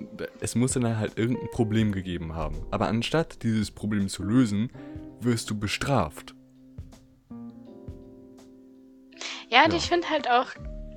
[0.41, 2.57] es muss dann halt irgendein Problem gegeben haben.
[2.71, 4.71] Aber anstatt dieses Problem zu lösen,
[5.21, 6.34] wirst du bestraft.
[9.51, 9.79] Ja, und ja.
[9.79, 10.49] ich finde halt auch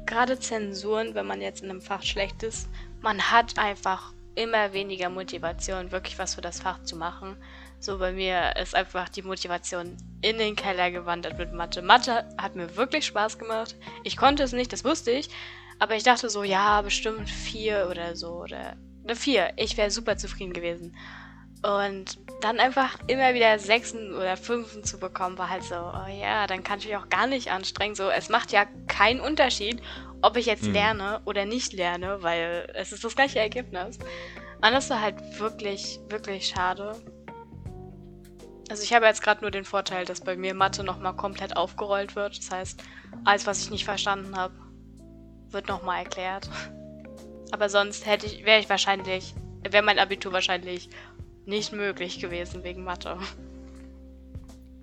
[0.05, 2.69] gerade Zensuren, wenn man jetzt in einem Fach schlecht ist,
[3.01, 7.37] man hat einfach immer weniger Motivation, wirklich was für das Fach zu machen.
[7.79, 11.81] So bei mir ist einfach die Motivation in den Keller gewandert mit Mathe.
[11.81, 13.75] Mathe hat mir wirklich Spaß gemacht.
[14.03, 15.29] Ich konnte es nicht, das wusste ich.
[15.79, 18.41] Aber ich dachte so, ja, bestimmt vier oder so.
[18.41, 19.53] Oder eine vier.
[19.57, 20.95] Ich wäre super zufrieden gewesen.
[21.67, 26.47] Und dann einfach immer wieder Sechsen oder Fünfen zu bekommen, war halt so, oh ja,
[26.47, 27.93] dann kann ich mich auch gar nicht anstrengen.
[27.93, 29.81] So, es macht ja keinen Unterschied,
[30.21, 30.71] ob ich jetzt hm.
[30.71, 33.97] lerne oder nicht lerne, weil es ist das gleiche Ergebnis.
[33.97, 36.95] Und das war halt wirklich, wirklich schade.
[38.69, 42.15] Also ich habe jetzt gerade nur den Vorteil, dass bei mir Mathe nochmal komplett aufgerollt
[42.15, 42.37] wird.
[42.37, 42.83] Das heißt,
[43.25, 44.53] alles, was ich nicht verstanden habe,
[45.49, 46.49] wird nochmal erklärt.
[47.51, 49.35] Aber sonst hätte ich, wäre ich wahrscheinlich,
[49.69, 50.89] wäre mein Abitur wahrscheinlich
[51.47, 53.17] nicht möglich gewesen wegen Mathe.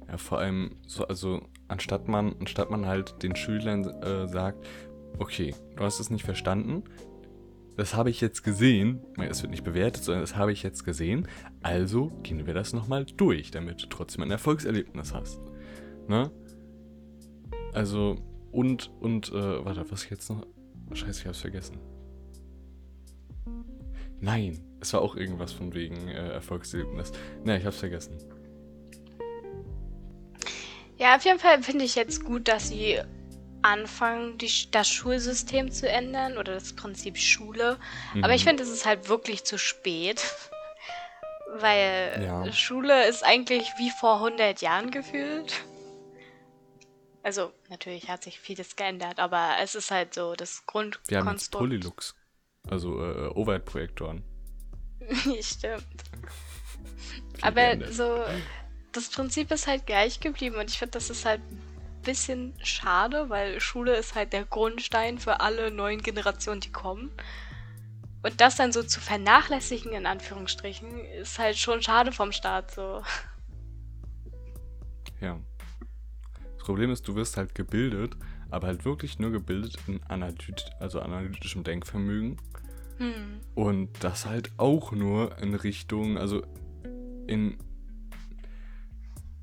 [0.09, 4.67] Ja, vor allem, so, also anstatt man, anstatt man halt den Schülern äh, sagt,
[5.19, 6.85] okay, du hast es nicht verstanden,
[7.77, 11.27] das habe ich jetzt gesehen, es wird nicht bewertet, sondern das habe ich jetzt gesehen,
[11.63, 15.41] also gehen wir das nochmal durch, damit du trotzdem ein Erfolgserlebnis hast.
[16.09, 16.31] Ne?
[17.73, 18.17] Also,
[18.53, 20.47] und, und, äh, warte, was ich jetzt noch.
[20.93, 21.79] Scheiße, ich hab's vergessen.
[24.21, 27.13] Nein, es war auch irgendwas von wegen äh, Erfolgserlebnis.
[27.43, 28.19] Ne, ich hab's vergessen.
[30.99, 33.01] Ja, auf jeden Fall finde ich jetzt gut, dass sie
[33.63, 37.79] anfangen, die, das Schulsystem zu ändern oder das Prinzip Schule.
[38.13, 38.25] Mhm.
[38.25, 38.51] Aber ich mhm.
[38.51, 40.23] finde, es ist halt wirklich zu spät.
[41.57, 42.53] Weil ja.
[42.53, 45.65] Schule ist eigentlich wie vor 100 Jahren gefühlt.
[47.23, 51.11] Also, natürlich hat sich vieles geändert, aber es ist halt so das Grundkonstrukt.
[51.11, 52.15] Wir haben jetzt Polylux.
[52.69, 54.25] Also äh, Overhead-Projektoren.
[55.41, 55.85] Stimmt.
[57.41, 58.25] aber so,
[58.93, 61.41] das Prinzip ist halt gleich geblieben und ich finde, das ist halt
[62.05, 67.11] bisschen schade, weil Schule ist halt der Grundstein für alle neuen Generationen, die kommen.
[68.23, 73.03] Und das dann so zu vernachlässigen, in Anführungsstrichen, ist halt schon schade vom Staat so.
[75.21, 75.39] Ja.
[76.57, 78.17] Das Problem ist, du wirst halt gebildet,
[78.51, 82.39] aber halt wirklich nur gebildet in Analyt also analytischem Denkvermögen.
[82.99, 83.41] Hm.
[83.55, 86.43] Und das halt auch nur in Richtung, also
[87.27, 87.57] in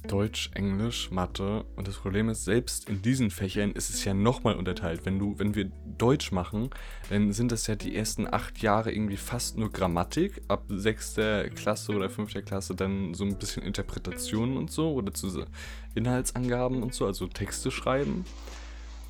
[0.08, 1.64] Deutsch, Englisch, Mathe.
[1.76, 5.06] Und das Problem ist, selbst in diesen Fächern ist es ja nochmal unterteilt.
[5.06, 5.66] Wenn du, wenn wir
[5.98, 6.72] Deutsch machen,
[7.10, 10.42] dann sind das ja die ersten acht Jahre irgendwie fast nur Grammatik.
[10.48, 15.46] Ab sechster Klasse oder fünfter Klasse dann so ein bisschen Interpretationen und so oder zu
[15.94, 18.26] Inhaltsangaben und so, also Texte schreiben.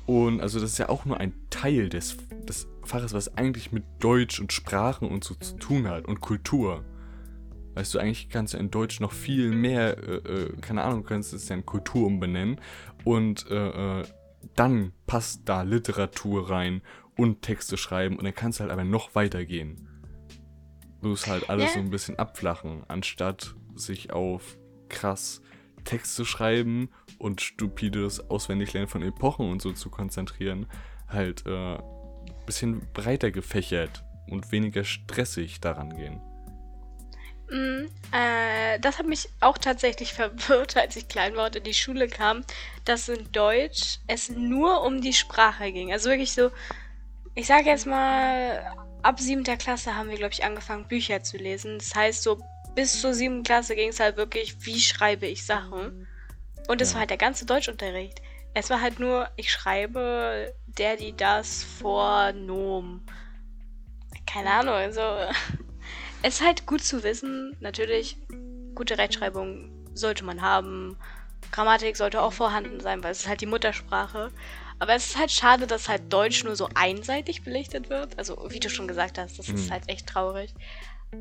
[0.06, 2.16] Und also das ist ja auch nur ein Teil des,
[2.48, 6.84] des Faches, was eigentlich mit Deutsch und Sprachen und so zu tun hat und Kultur.
[7.74, 11.32] Weißt du, eigentlich kannst du in Deutsch noch viel mehr, äh, äh, keine Ahnung, kannst
[11.32, 12.60] es ja in Kultur umbenennen.
[13.04, 14.04] Und äh, äh,
[14.56, 16.82] dann passt da Literatur rein
[17.16, 19.88] und Texte schreiben und dann kannst du halt aber noch weitergehen.
[21.00, 21.74] Bloß halt alles ja.
[21.74, 25.41] so ein bisschen abflachen, anstatt sich auf krass
[25.84, 30.66] Texte schreiben und stupides Auswendiglernen von Epochen und so zu konzentrieren,
[31.08, 31.78] halt äh,
[32.46, 36.20] bisschen breiter gefächert und weniger stressig daran gehen.
[37.50, 41.74] Mm, äh, das hat mich auch tatsächlich verwirrt, als ich klein war und in die
[41.74, 42.44] Schule kam,
[42.84, 45.92] dass in Deutsch es nur um die Sprache ging.
[45.92, 46.50] Also wirklich so,
[47.34, 51.78] ich sage jetzt mal, ab siebter Klasse haben wir, glaube ich, angefangen, Bücher zu lesen.
[51.78, 52.40] Das heißt, so
[52.74, 56.06] bis zur siebten Klasse ging es halt wirklich, wie schreibe ich Sachen.
[56.68, 56.94] Und es ja.
[56.94, 58.20] war halt der ganze Deutschunterricht.
[58.54, 63.02] Es war halt nur, ich schreibe der, die, das, vor, Nom.
[64.26, 65.00] Keine Ahnung, so.
[66.24, 68.16] Es ist halt gut zu wissen, natürlich,
[68.76, 70.96] gute Rechtschreibung sollte man haben.
[71.50, 74.30] Grammatik sollte auch vorhanden sein, weil es ist halt die Muttersprache.
[74.78, 78.18] Aber es ist halt schade, dass halt Deutsch nur so einseitig belichtet wird.
[78.18, 79.56] Also, wie du schon gesagt hast, das mhm.
[79.56, 80.54] ist halt echt traurig.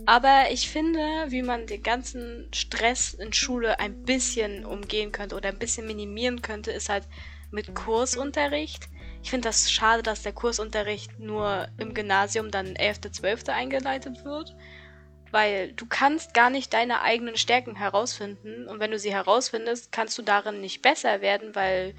[0.05, 5.49] Aber ich finde, wie man den ganzen Stress in Schule ein bisschen umgehen könnte oder
[5.49, 7.07] ein bisschen minimieren könnte, ist halt
[7.51, 8.87] mit Kursunterricht.
[9.23, 13.49] Ich finde das schade, dass der Kursunterricht nur im Gymnasium dann 11., 12.
[13.49, 14.55] eingeleitet wird
[15.31, 20.17] weil du kannst gar nicht deine eigenen Stärken herausfinden und wenn du sie herausfindest, kannst
[20.17, 21.95] du darin nicht besser werden, weil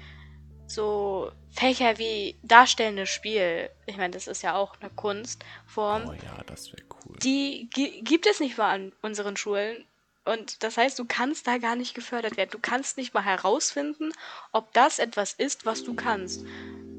[0.67, 6.03] so Fächer wie darstellendes Spiel, ich meine, das ist ja auch eine Kunstform.
[6.07, 7.19] Oh ja, das wäre cool.
[7.23, 7.69] Die
[8.03, 9.85] gibt es nicht mal an unseren Schulen.
[10.25, 12.51] Und das heißt, du kannst da gar nicht gefördert werden.
[12.51, 14.13] Du kannst nicht mal herausfinden,
[14.53, 16.45] ob das etwas ist, was du kannst.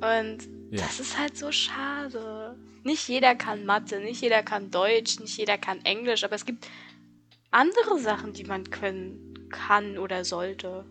[0.01, 0.39] Und
[0.71, 0.83] Ja.
[0.83, 2.57] Das ist halt so schade.
[2.83, 6.67] Nicht jeder kann Mathe, nicht jeder kann Deutsch, nicht jeder kann Englisch, aber es gibt
[7.51, 10.85] andere Sachen, die man können kann oder sollte.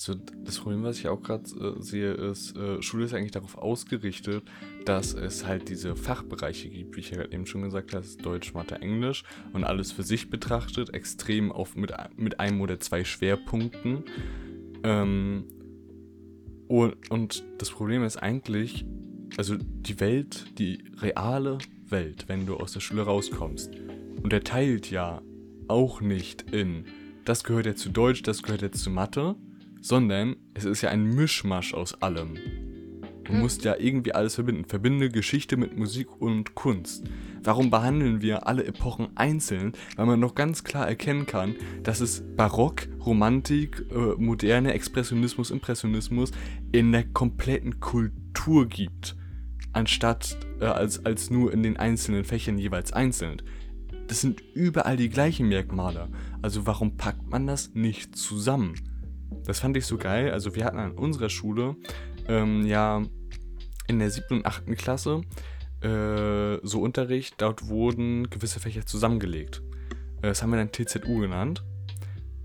[0.00, 3.58] Also das Problem, was ich auch gerade äh, sehe, ist, äh, Schule ist eigentlich darauf
[3.58, 4.42] ausgerichtet,
[4.86, 8.54] dass es halt diese Fachbereiche gibt, wie ich ja gerade eben schon gesagt habe, Deutsch,
[8.54, 14.04] Mathe, Englisch und alles für sich betrachtet, extrem auf mit, mit einem oder zwei Schwerpunkten.
[14.84, 15.44] Ähm,
[16.66, 18.86] und, und das Problem ist eigentlich,
[19.36, 21.58] also die Welt, die reale
[21.90, 23.70] Welt, wenn du aus der Schule rauskommst,
[24.22, 25.20] unterteilt ja
[25.68, 26.86] auch nicht in,
[27.26, 29.36] das gehört jetzt zu Deutsch, das gehört jetzt zu Mathe,
[29.80, 32.36] sondern es ist ja ein Mischmasch aus allem.
[33.30, 34.64] Du musst ja irgendwie alles verbinden.
[34.64, 37.04] Verbinde Geschichte mit Musik und Kunst.
[37.44, 39.72] Warum behandeln wir alle Epochen einzeln?
[39.94, 46.32] Weil man noch ganz klar erkennen kann, dass es Barock, Romantik, äh, moderne Expressionismus, Impressionismus
[46.72, 49.16] in der kompletten Kultur gibt.
[49.72, 53.42] Anstatt äh, als, als nur in den einzelnen Fächern jeweils einzeln.
[54.08, 56.08] Das sind überall die gleichen Merkmale.
[56.42, 58.74] Also warum packt man das nicht zusammen?
[59.44, 60.30] Das fand ich so geil.
[60.30, 61.76] Also wir hatten an unserer Schule
[62.28, 63.02] ähm, ja
[63.86, 65.22] in der siebten und achten Klasse
[65.82, 69.62] äh, so Unterricht, dort wurden gewisse Fächer zusammengelegt.
[70.18, 71.64] Äh, das haben wir dann TZU genannt.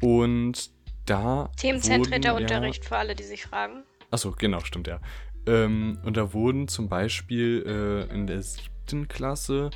[0.02, 0.72] Und
[1.06, 1.52] da.
[1.58, 3.84] Themenzentrierter Unterricht ja, für alle, die sich fragen.
[4.12, 5.00] Achso, genau, stimmt ja.
[5.48, 9.70] Ähm, und da wurden zum Beispiel äh, in der siebten Klasse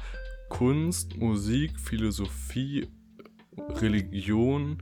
[0.50, 2.88] Kunst, Musik, Philosophie,
[3.58, 4.82] Religion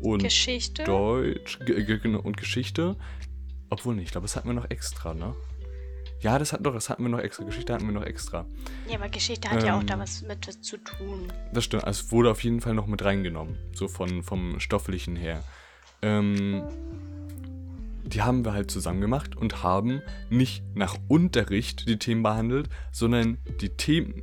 [0.00, 0.84] und Geschichte.
[0.84, 2.96] Deutsch genau, und Geschichte.
[3.70, 5.34] Obwohl nicht, ich glaube, das hatten wir noch extra, ne?
[6.20, 7.44] Ja, das hat doch, das hatten wir noch extra.
[7.44, 8.46] Geschichte hatten wir noch extra.
[8.88, 11.32] Ja, aber Geschichte hat ähm, ja auch da ähm, was mit zu tun.
[11.52, 13.56] Das stimmt, also es wurde auf jeden Fall noch mit reingenommen.
[13.72, 15.42] So von, vom Stofflichen her.
[16.02, 16.62] Ähm,
[18.04, 23.38] die haben wir halt zusammen gemacht und haben nicht nach Unterricht die Themen behandelt, sondern
[23.60, 24.22] die Themen.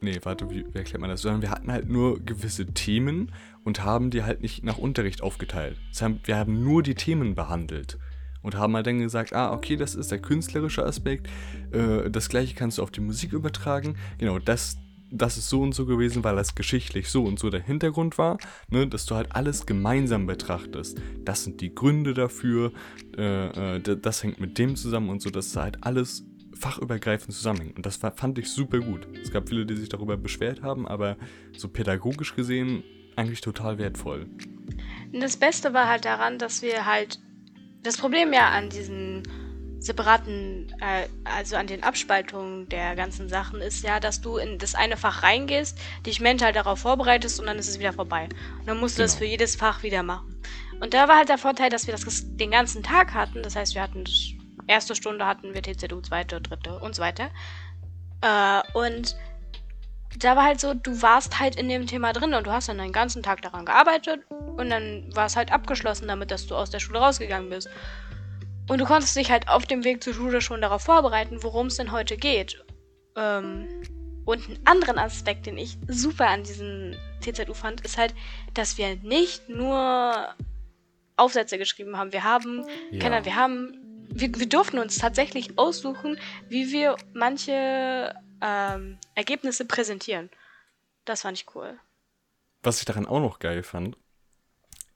[0.00, 1.22] Nee, warte, wie, wie erklärt man das?
[1.22, 3.32] Sondern wir hatten halt nur gewisse Themen
[3.64, 5.76] und haben die halt nicht nach Unterricht aufgeteilt.
[5.90, 7.98] Das heißt, wir haben nur die Themen behandelt
[8.42, 11.28] und haben halt dann gesagt, ah, okay, das ist der künstlerische Aspekt,
[11.72, 13.96] äh, das gleiche kannst du auf die Musik übertragen.
[14.18, 14.78] Genau, das,
[15.10, 18.38] das ist so und so gewesen, weil das geschichtlich so und so der Hintergrund war,
[18.70, 21.00] ne, dass du halt alles gemeinsam betrachtest.
[21.24, 22.72] Das sind die Gründe dafür,
[23.16, 26.24] äh, äh, das hängt mit dem zusammen und so, dass halt alles
[26.58, 27.76] fachübergreifend zusammenhängt.
[27.76, 29.06] Und das fand ich super gut.
[29.22, 31.16] Es gab viele, die sich darüber beschwert haben, aber
[31.56, 32.82] so pädagogisch gesehen
[33.16, 34.26] eigentlich total wertvoll.
[35.12, 37.20] Das Beste war halt daran, dass wir halt
[37.82, 39.22] das Problem ja an diesen
[39.80, 44.74] separaten, äh, also an den Abspaltungen der ganzen Sachen ist ja, dass du in das
[44.74, 48.28] eine Fach reingehst, dich mental darauf vorbereitest und dann ist es wieder vorbei.
[48.58, 49.12] Und dann musst du genau.
[49.12, 50.40] das für jedes Fach wieder machen.
[50.80, 53.42] Und da war halt der Vorteil, dass wir das den ganzen Tag hatten.
[53.42, 54.04] Das heißt, wir hatten
[54.66, 57.30] erste Stunde hatten wir TZU, zweite, dritte und so weiter.
[58.20, 59.16] Äh, und
[60.18, 62.78] da war halt so, du warst halt in dem Thema drin und du hast dann
[62.78, 64.20] den ganzen Tag daran gearbeitet
[64.56, 67.68] und dann war es halt abgeschlossen damit, dass du aus der Schule rausgegangen bist.
[68.68, 71.76] Und du konntest dich halt auf dem Weg zur Schule schon darauf vorbereiten, worum es
[71.76, 72.62] denn heute geht.
[73.16, 73.66] Ähm,
[74.24, 78.14] und einen anderen Aspekt, den ich super an diesem TZU fand, ist halt,
[78.52, 80.34] dass wir nicht nur
[81.16, 82.12] Aufsätze geschrieben haben.
[82.12, 83.00] Wir haben, ja.
[83.00, 83.72] keine, wir haben,
[84.20, 90.30] wir, wir durften uns tatsächlich aussuchen, wie wir manche ähm, Ergebnisse präsentieren.
[91.04, 91.78] Das fand ich cool.
[92.62, 93.96] Was ich daran auch noch geil fand,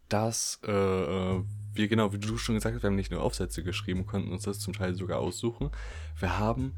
[0.08, 3.62] dass äh, äh, wir genau, wie du schon gesagt hast, wir haben nicht nur Aufsätze
[3.62, 5.70] geschrieben, konnten uns das zum Teil sogar aussuchen.
[6.18, 6.74] Wir haben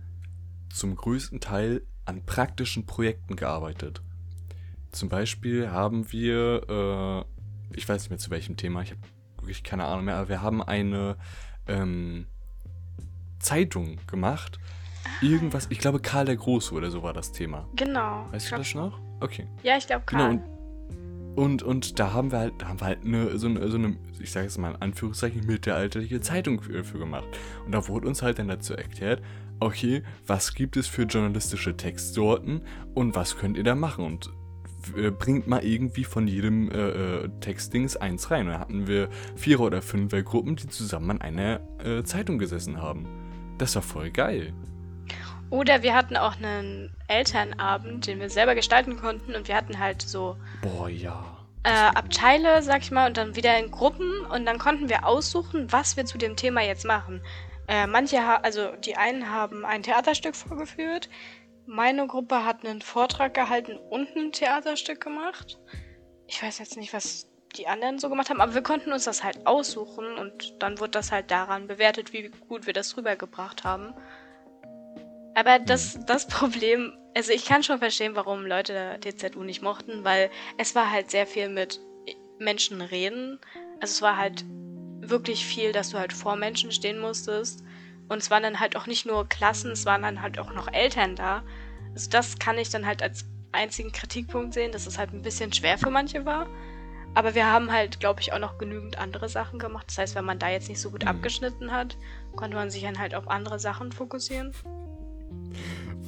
[0.72, 4.02] zum größten Teil an praktischen Projekten gearbeitet.
[4.92, 7.26] Zum Beispiel haben wir,
[7.72, 9.00] äh, ich weiß nicht mehr zu welchem Thema, ich habe
[9.38, 11.16] wirklich keine Ahnung mehr, aber wir haben eine
[11.66, 12.26] ähm,
[13.44, 14.58] Zeitung gemacht
[15.20, 17.68] Irgendwas, ich glaube Karl der Große oder so war das Thema.
[17.76, 18.26] Genau.
[18.30, 18.98] Weißt du das noch?
[19.20, 19.46] Okay.
[19.62, 20.30] Ja, ich glaube Karl.
[20.30, 20.44] Genau,
[21.36, 23.96] und, und, da haben wir halt, da haben wir halt eine, so, eine, so eine,
[24.20, 27.26] ich sage jetzt mal in Anführungszeichen, mittelalterliche Zeitung für, für gemacht.
[27.66, 29.20] Und da wurde uns halt dann dazu erklärt,
[29.58, 32.62] okay, was gibt es für journalistische Textsorten
[32.94, 34.04] und was könnt ihr da machen?
[34.04, 34.30] Und
[34.96, 38.46] äh, bringt mal irgendwie von jedem äh, äh, Textdings eins rein.
[38.46, 43.23] Und da hatten wir Vierer- oder Fünfer-Gruppen, die zusammen an einer äh, Zeitung gesessen haben.
[43.58, 44.52] Das war voll geil.
[45.50, 50.02] Oder wir hatten auch einen Elternabend, den wir selber gestalten konnten und wir hatten halt
[50.02, 50.36] so.
[50.62, 51.24] Boah, ja.
[51.62, 55.70] Äh, Abteile, sag ich mal, und dann wieder in Gruppen und dann konnten wir aussuchen,
[55.70, 57.22] was wir zu dem Thema jetzt machen.
[57.68, 61.08] Äh, manche, also die einen haben ein Theaterstück vorgeführt,
[61.66, 65.58] meine Gruppe hat einen Vortrag gehalten und ein Theaterstück gemacht.
[66.26, 67.26] Ich weiß jetzt nicht, was
[67.56, 70.92] die anderen so gemacht haben, aber wir konnten uns das halt aussuchen und dann wurde
[70.92, 73.94] das halt daran bewertet, wie gut wir das rübergebracht haben.
[75.34, 76.06] Aber das, mhm.
[76.06, 80.90] das Problem, also ich kann schon verstehen, warum Leute DZU nicht mochten, weil es war
[80.90, 81.80] halt sehr viel mit
[82.38, 83.38] Menschen reden.
[83.80, 84.44] Also es war halt
[85.00, 87.62] wirklich viel, dass du halt vor Menschen stehen musstest.
[88.08, 90.72] Und es waren dann halt auch nicht nur Klassen, es waren dann halt auch noch
[90.72, 91.42] Eltern da.
[91.94, 95.52] Also das kann ich dann halt als einzigen Kritikpunkt sehen, dass es halt ein bisschen
[95.52, 96.46] schwer für manche war.
[97.14, 99.86] Aber wir haben halt, glaube ich, auch noch genügend andere Sachen gemacht.
[99.88, 101.10] Das heißt, wenn man da jetzt nicht so gut mhm.
[101.10, 101.96] abgeschnitten hat,
[102.34, 104.52] konnte man sich dann halt auf andere Sachen fokussieren.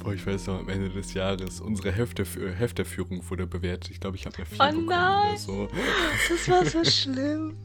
[0.03, 3.91] Boah, ich weiß noch, am Ende des Jahres, unsere Hefte, Hefterführung wurde bewertet.
[3.91, 5.29] Ich glaube, ich habe mir vier oh bekommen nein.
[5.29, 5.67] oder so.
[6.29, 7.57] Das war so schlimm.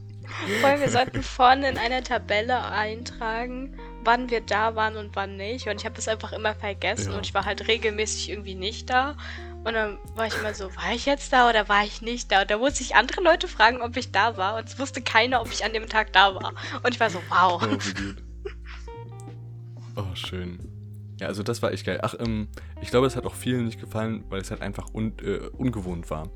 [0.61, 5.35] Vor allem, wir sollten vorne in einer Tabelle eintragen, wann wir da waren und wann
[5.37, 5.67] nicht.
[5.67, 7.17] Und ich habe das einfach immer vergessen ja.
[7.17, 9.15] und ich war halt regelmäßig irgendwie nicht da.
[9.63, 12.41] Und dann war ich immer so, war ich jetzt da oder war ich nicht da?
[12.41, 14.57] Und da musste ich andere Leute fragen, ob ich da war.
[14.57, 16.53] Und es wusste keiner, ob ich an dem Tag da war.
[16.83, 17.61] Und ich war so, wow.
[17.63, 18.23] Oh, wie gut.
[19.95, 20.59] Oh, schön.
[21.19, 21.99] Ja, also das war echt geil.
[22.01, 22.47] Ach, ähm,
[22.81, 26.09] ich glaube, es hat auch vielen nicht gefallen, weil es halt einfach un äh, ungewohnt
[26.09, 26.29] war.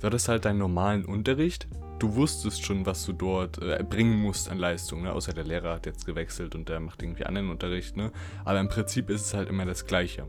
[0.00, 1.68] Du hattest halt deinen normalen Unterricht.
[2.00, 5.12] Du wusstest schon, was du dort äh, bringen musst an Leistung, ne?
[5.12, 8.10] Außer der Lehrer hat jetzt gewechselt und der macht irgendwie anderen Unterricht, ne?
[8.44, 10.26] Aber im Prinzip ist es halt immer das Gleiche.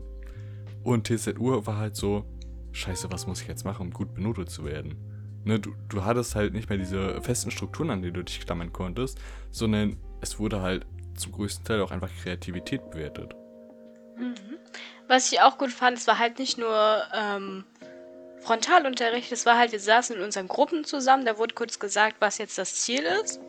[0.84, 2.24] Und TZU war halt so,
[2.76, 4.96] scheiße, was muss ich jetzt machen, um gut benotet zu werden?
[5.44, 8.72] Ne, du, du hattest halt nicht mehr diese festen Strukturen, an die du dich klammern
[8.72, 9.18] konntest,
[9.50, 13.34] sondern es wurde halt zum größten Teil auch einfach Kreativität bewertet.
[14.18, 14.34] Mhm.
[15.08, 17.64] Was ich auch gut fand, es war halt nicht nur ähm,
[18.40, 22.38] Frontalunterricht, es war halt, wir saßen in unseren Gruppen zusammen, da wurde kurz gesagt, was
[22.38, 23.40] jetzt das Ziel ist.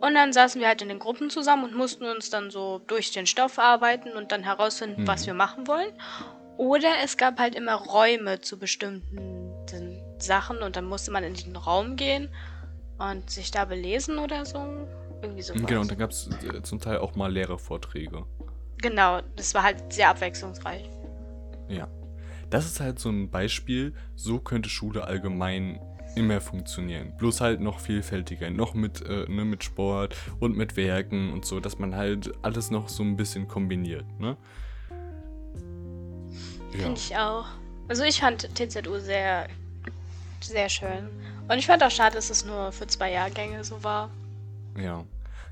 [0.00, 3.10] Und dann saßen wir halt in den Gruppen zusammen und mussten uns dann so durch
[3.10, 5.06] den Stoff arbeiten und dann herausfinden, mhm.
[5.06, 5.92] was wir machen wollen.
[6.60, 9.50] Oder es gab halt immer Räume zu bestimmten
[10.18, 12.28] Sachen und dann musste man in diesen Raum gehen
[12.98, 14.58] und sich da belesen oder so.
[15.22, 15.54] Irgendwie so.
[15.54, 18.26] Genau, und dann gab es äh, zum Teil auch mal Lehrervorträge.
[18.76, 20.84] Genau, das war halt sehr abwechslungsreich.
[21.68, 21.88] Ja.
[22.50, 25.80] Das ist halt so ein Beispiel, so könnte Schule allgemein
[26.14, 27.16] immer funktionieren.
[27.16, 31.58] Bloß halt noch vielfältiger, noch mit, äh, ne, mit Sport und mit Werken und so,
[31.58, 34.36] dass man halt alles noch so ein bisschen kombiniert, ne?
[36.72, 36.84] Ja.
[36.84, 37.46] Finde ich auch.
[37.88, 39.48] Also ich fand TZU sehr,
[40.40, 41.08] sehr schön.
[41.48, 44.10] Und ich fand auch schade, dass es nur für zwei Jahrgänge so war.
[44.76, 45.04] Ja.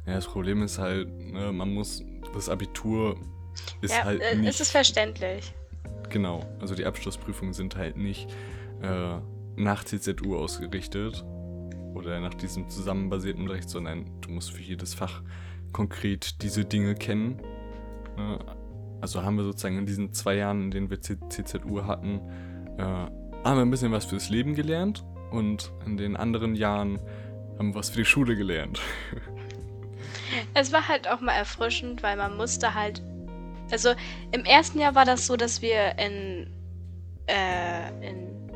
[0.07, 2.03] Ja, das Problem ist halt, ne, man muss,
[2.33, 3.19] das Abitur
[3.83, 4.49] ist ja, halt äh, nicht...
[4.49, 5.53] es ist verständlich.
[6.09, 8.31] Genau, also die Abschlussprüfungen sind halt nicht
[8.81, 9.19] äh,
[9.57, 11.25] nach TZU ausgerichtet
[11.95, 15.23] oder nach diesem zusammenbasierten Unterricht, sondern du musst für jedes Fach
[15.73, 17.43] konkret diese Dinge kennen.
[18.17, 18.39] Ne?
[19.01, 22.21] Also haben wir sozusagen in diesen zwei Jahren, in denen wir CZU hatten,
[22.79, 26.99] äh, haben wir ein bisschen was fürs Leben gelernt und in den anderen Jahren
[27.59, 28.81] haben wir was für die Schule gelernt.
[30.53, 33.03] Es war halt auch mal erfrischend, weil man musste halt.
[33.71, 33.95] Also
[34.31, 36.51] im ersten Jahr war das so, dass wir in,
[37.27, 38.51] äh, in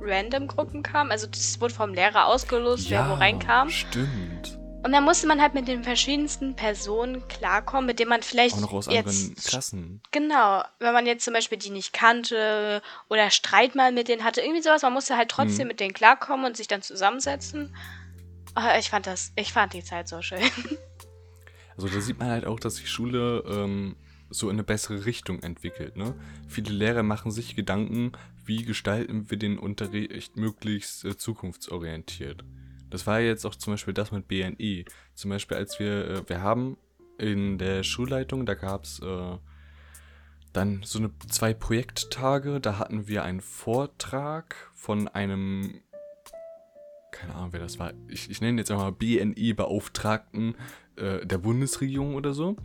[0.00, 1.10] Random-Gruppen kamen.
[1.10, 3.68] Also das wurde vom Lehrer ausgelost, ja, wer wo reinkam.
[3.68, 4.58] Stimmt.
[4.82, 8.56] Und dann musste man halt mit den verschiedensten Personen klarkommen, mit denen man vielleicht.
[8.56, 10.02] Auch noch aus jetzt, anderen Klassen.
[10.10, 10.64] Genau.
[10.80, 14.62] Wenn man jetzt zum Beispiel die nicht kannte oder Streit mal mit denen hatte, irgendwie
[14.62, 15.68] sowas, man musste halt trotzdem mhm.
[15.68, 17.74] mit denen klarkommen und sich dann zusammensetzen.
[18.56, 20.42] Oh, ich fand das, ich fand die Zeit so schön.
[21.74, 23.96] Also da sieht man halt auch, dass die Schule ähm,
[24.30, 25.96] so in eine bessere Richtung entwickelt.
[25.96, 26.14] Ne?
[26.48, 28.12] Viele Lehrer machen sich Gedanken,
[28.44, 32.44] wie gestalten wir den Unterricht möglichst äh, zukunftsorientiert.
[32.92, 34.84] Das war jetzt auch zum Beispiel das mit BNI.
[35.14, 36.76] Zum Beispiel, als wir, äh, wir haben
[37.16, 39.38] in der Schulleitung, da gab es äh,
[40.52, 45.80] dann so eine, zwei Projekttage, da hatten wir einen Vortrag von einem,
[47.12, 50.54] keine Ahnung, wer das war, ich, ich nenne jetzt einmal BNI-Beauftragten
[50.96, 52.56] äh, der Bundesregierung oder so.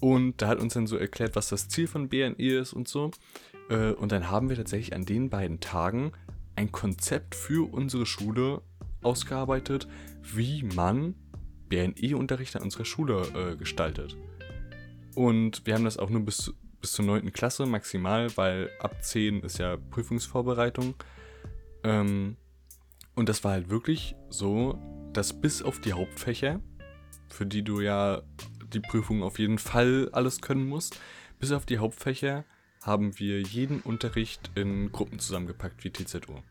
[0.00, 3.10] Und da hat uns dann so erklärt, was das Ziel von BNI ist und so.
[3.68, 6.12] Äh, und dann haben wir tatsächlich an den beiden Tagen
[6.56, 8.62] ein Konzept für unsere Schule
[9.08, 9.88] ausgearbeitet,
[10.22, 11.14] wie man
[11.68, 14.16] BNE-Unterricht an unserer Schule äh, gestaltet.
[15.14, 17.32] Und wir haben das auch nur bis, bis zur 9.
[17.32, 20.94] Klasse maximal, weil ab 10 ist ja Prüfungsvorbereitung.
[21.82, 22.36] Ähm,
[23.14, 24.78] und das war halt wirklich so,
[25.12, 26.60] dass bis auf die Hauptfächer,
[27.28, 28.22] für die du ja
[28.72, 31.00] die Prüfung auf jeden Fall alles können musst,
[31.40, 32.44] bis auf die Hauptfächer
[32.82, 36.42] haben wir jeden Unterricht in Gruppen zusammengepackt wie TZU.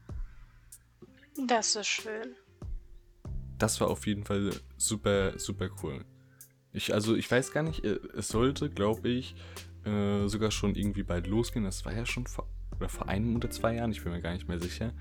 [1.48, 2.36] Das ist schön.
[3.58, 6.06] Das war auf jeden Fall super, super cool.
[6.74, 9.36] Ich, also ich weiß gar nicht, äh, es sollte, glaube ich,
[9.86, 11.66] äh, sogar schon irgendwie bald losgehen.
[11.66, 12.48] Das war ja schon vor,
[12.78, 14.94] oder vor einem oder zwei Jahren, ich bin mir gar nicht mehr sicher.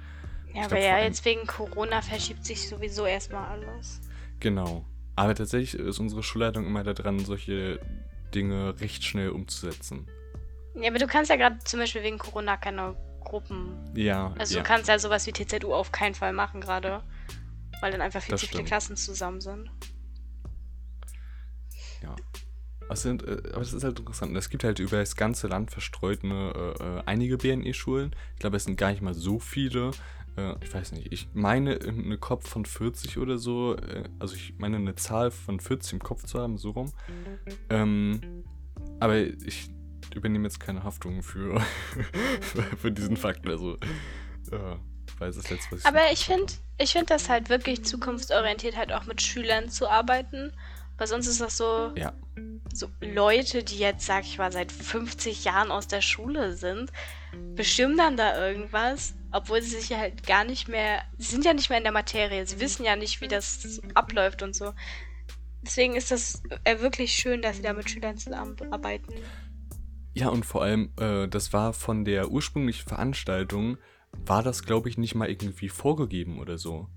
[0.55, 4.01] Ja, aber ja, jetzt wegen Corona verschiebt sich sowieso erstmal alles.
[4.41, 4.87] Genau.
[5.15, 7.81] Aber tatsächlich ist unsere Schulleitung immer daran, solche
[8.35, 10.07] Dinge recht schnell umzusetzen.
[10.75, 13.77] Ja, aber du kannst ja gerade zum Beispiel wegen Corona keine Gruppen.
[13.95, 14.35] Ja.
[14.39, 14.63] Also ja.
[14.63, 17.03] du kannst ja sowas wie TZU auf keinen Fall machen gerade.
[17.81, 18.65] Weil dann einfach viel Das zu viele.
[18.65, 19.71] Klassen zusammen sind.
[22.03, 22.15] Ja.
[22.89, 24.37] Äh, aber es ist halt interessant.
[24.37, 28.15] Es gibt halt über das ganze Land verstreut eine, äh, einige BNE-Schulen.
[28.35, 29.91] Ich glaube, es sind gar nicht mal so viele.
[30.37, 31.13] Äh, ich weiß nicht.
[31.13, 33.77] Ich meine, eine Kopf von 40 oder so.
[33.77, 36.93] Äh, also, ich meine, eine Zahl von 40 im Kopf zu haben, so rum.
[37.71, 38.45] Ähm,
[39.01, 39.71] aber ich
[40.15, 41.61] übernehme jetzt keine Haftung für,
[42.79, 43.47] für diesen Fakt.
[43.49, 43.75] Also,
[44.53, 44.77] äh,
[45.21, 45.87] weiß das letzte, was ich.
[45.87, 50.53] Aber ich finde ich find das halt wirklich zukunftsorientiert, halt auch mit Schülern zu arbeiten.
[50.99, 52.13] Weil sonst ist das so, ja.
[52.73, 56.91] so Leute, die jetzt, sag ich mal, seit 50 Jahren aus der Schule sind,
[57.55, 61.69] bestimmen dann da irgendwas, obwohl sie sich halt gar nicht mehr, sie sind ja nicht
[61.69, 64.73] mehr in der Materie, sie wissen ja nicht, wie das abläuft und so.
[65.63, 69.15] Deswegen ist das äh, wirklich schön, dass sie da mit Schülern zusammenarbeiten.
[70.15, 73.77] Ja, und vor allem, äh, das war von der ursprünglichen Veranstaltung,
[74.25, 76.89] war das, glaube ich, nicht mal irgendwie vorgegeben oder so.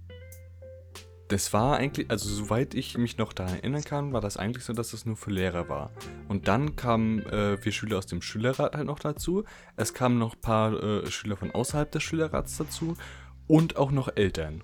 [1.29, 4.73] Das war eigentlich, also soweit ich mich noch daran erinnern kann, war das eigentlich so,
[4.73, 5.91] dass das nur für Lehrer war.
[6.27, 9.43] Und dann kamen äh, wir Schüler aus dem Schülerrat halt noch dazu.
[9.75, 12.97] Es kamen noch ein paar äh, Schüler von außerhalb des Schülerrats dazu
[13.45, 14.63] und auch noch Eltern.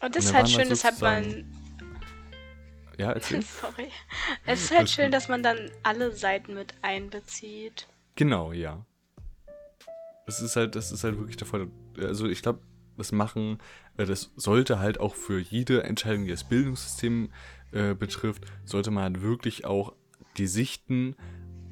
[0.00, 1.44] Und das ist dann halt schön, das hat man
[2.96, 3.42] Ja, erzähl.
[3.60, 3.90] Sorry.
[4.46, 7.88] Es ist halt schön, dass man dann alle Seiten mit einbezieht.
[8.14, 8.86] Genau, ja.
[10.28, 11.68] Das ist halt, das ist halt wirklich der Fall.
[11.98, 12.60] Also ich glaube,
[12.98, 13.56] das machen,
[13.96, 17.30] äh, das sollte halt auch für jede Entscheidung, die das Bildungssystem
[17.72, 19.94] äh, betrifft, sollte man halt wirklich auch
[20.36, 21.16] die Sichten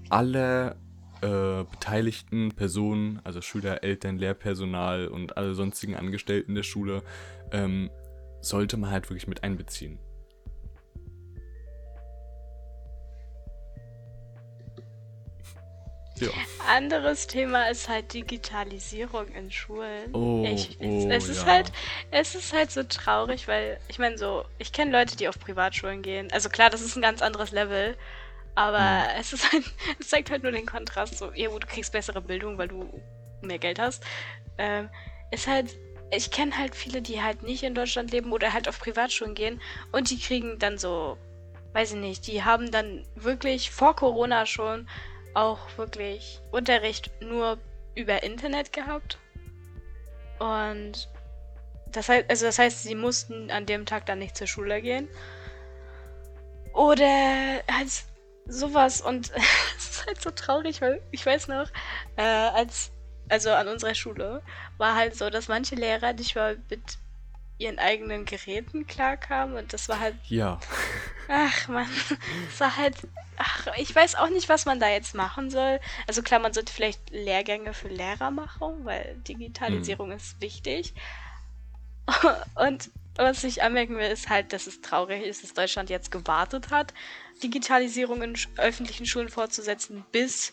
[0.08, 0.76] aller
[1.20, 7.02] äh, beteiligten Personen, also Schüler, Eltern, Lehrpersonal und alle sonstigen Angestellten der Schule,
[7.52, 7.90] ähm,
[8.40, 9.98] sollte man halt wirklich mit einbeziehen.
[16.20, 16.28] Ja.
[16.68, 20.14] Anderes Thema ist halt Digitalisierung in Schulen.
[20.14, 21.52] Oh, ich, oh, es ist ja.
[21.52, 21.72] halt,
[22.10, 26.02] es ist halt so traurig, weil ich meine so, ich kenne Leute, die auf Privatschulen
[26.02, 26.28] gehen.
[26.32, 27.96] Also klar, das ist ein ganz anderes Level,
[28.54, 29.20] aber Hm.
[29.20, 29.64] es ist halt,
[30.00, 31.18] es zeigt halt nur den Kontrast.
[31.18, 33.02] So, ja, du kriegst bessere Bildung, weil du
[33.42, 34.02] mehr Geld hast.
[34.58, 34.88] Ähm,
[35.30, 35.76] ist halt,
[36.10, 39.60] ich kenne halt viele, die halt nicht in Deutschland leben oder halt auf Privatschulen gehen
[39.92, 41.18] und die kriegen dann so,
[41.74, 44.88] weiß ich nicht, die haben dann wirklich vor Corona schon
[45.36, 47.58] auch wirklich Unterricht nur
[47.94, 49.18] über Internet gehabt.
[50.38, 51.08] Und
[51.88, 55.08] das heißt, also das heißt, sie mussten an dem Tag dann nicht zur Schule gehen.
[56.72, 57.90] Oder halt
[58.46, 59.30] sowas und
[59.76, 61.68] es ist halt so traurig, weil ich weiß noch,
[62.16, 62.90] äh, als
[63.28, 64.42] also an unserer Schule
[64.78, 66.98] war halt so, dass manche Lehrer nicht mal mit
[67.58, 70.60] ihren eigenen Geräten klarkamen und das war halt Ja.
[71.28, 71.88] Ach man,
[72.48, 72.96] es war halt.
[73.38, 75.78] Ach, ich weiß auch nicht, was man da jetzt machen soll.
[76.06, 80.94] Also klar, man sollte vielleicht Lehrgänge für Lehrer machen, weil Digitalisierung ist wichtig.
[82.54, 86.70] Und was ich anmerken will, ist halt, dass es traurig ist, dass Deutschland jetzt gewartet
[86.70, 86.94] hat,
[87.42, 90.52] Digitalisierung in öffentlichen Schulen fortzusetzen, bis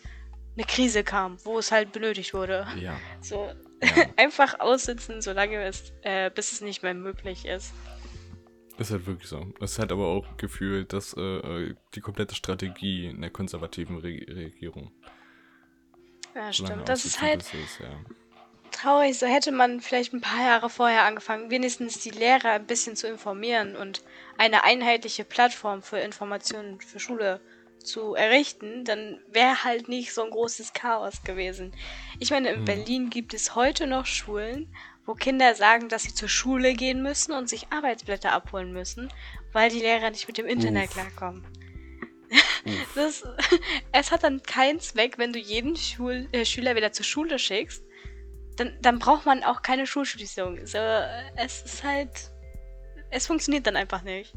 [0.56, 2.66] eine Krise kam, wo es halt benötigt wurde.
[2.78, 3.00] Ja.
[3.20, 3.50] So
[3.82, 4.04] Ja.
[4.16, 7.72] einfach aussitzen, solange es, äh, bis es nicht mehr möglich ist.
[8.76, 9.46] Ist halt wirklich so.
[9.60, 13.98] Es ist halt aber auch gefühlt, dass äh, äh, die komplette Strategie in der konservativen
[13.98, 14.90] Re Regierung.
[16.34, 16.88] Ja, stimmt.
[16.88, 17.42] Das ist halt.
[17.42, 17.88] es, ja.
[18.72, 22.96] traurig, so hätte man vielleicht ein paar Jahre vorher angefangen, wenigstens die Lehrer ein bisschen
[22.96, 24.02] zu informieren und
[24.38, 27.40] eine einheitliche Plattform für Informationen für Schule
[27.78, 31.72] zu errichten, dann wäre halt nicht so ein großes Chaos gewesen.
[32.18, 32.64] Ich meine, in Hm.
[32.64, 34.74] Berlin gibt es heute noch Schulen,
[35.06, 39.12] wo Kinder sagen, dass sie zur Schule gehen müssen und sich Arbeitsblätter abholen müssen,
[39.52, 40.94] weil die Lehrer nicht mit dem Internet Uff.
[40.94, 41.44] klarkommen.
[41.44, 41.50] Uff.
[42.94, 43.22] Das,
[43.92, 47.84] es hat dann keinen Zweck, wenn du jeden Schul äh, Schüler wieder zur Schule schickst.
[48.56, 50.66] Dann, dann braucht man auch keine Schulschließung.
[50.66, 50.78] So,
[51.36, 52.30] es ist halt.
[53.10, 54.32] Es funktioniert dann einfach nicht.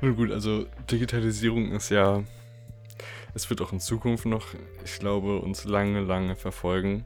[0.00, 2.22] Nun gut, also Digitalisierung ist ja.
[3.34, 4.46] Es wird auch in Zukunft noch,
[4.84, 7.04] ich glaube, uns lange, lange verfolgen.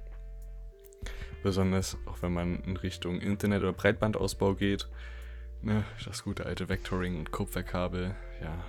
[1.42, 4.88] Besonders auch wenn man in Richtung Internet- oder Breitbandausbau geht.
[5.62, 8.64] Ne, das gute alte Vectoring und Kupferkabel, ja.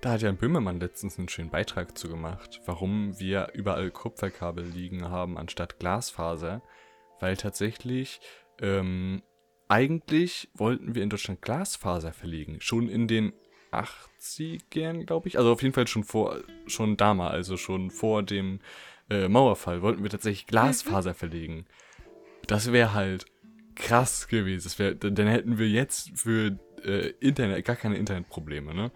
[0.00, 4.64] Da hat ja ein Böhmermann letztens einen schönen Beitrag zu gemacht, warum wir überall Kupferkabel
[4.64, 6.62] liegen haben anstatt Glasfaser.
[7.18, 8.20] Weil tatsächlich,
[8.60, 9.22] ähm,
[9.68, 12.60] eigentlich wollten wir in Deutschland Glasfaser verlegen.
[12.60, 13.34] Schon in den
[13.72, 15.38] 80ern, glaube ich.
[15.38, 18.60] Also auf jeden Fall schon vor, schon damals, also schon vor dem
[19.10, 21.66] äh, Mauerfall wollten wir tatsächlich Glasfaser verlegen.
[22.46, 23.26] Das wäre halt
[23.74, 24.64] krass gewesen.
[24.64, 28.90] Das wär, dann hätten wir jetzt für äh, Internet gar keine Internetprobleme, ne?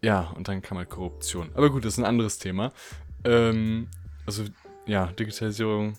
[0.00, 1.50] Ja, und dann kam halt Korruption.
[1.54, 2.72] Aber gut, das ist ein anderes Thema.
[3.24, 3.88] Ähm,
[4.26, 4.44] also,
[4.86, 5.98] ja, Digitalisierung.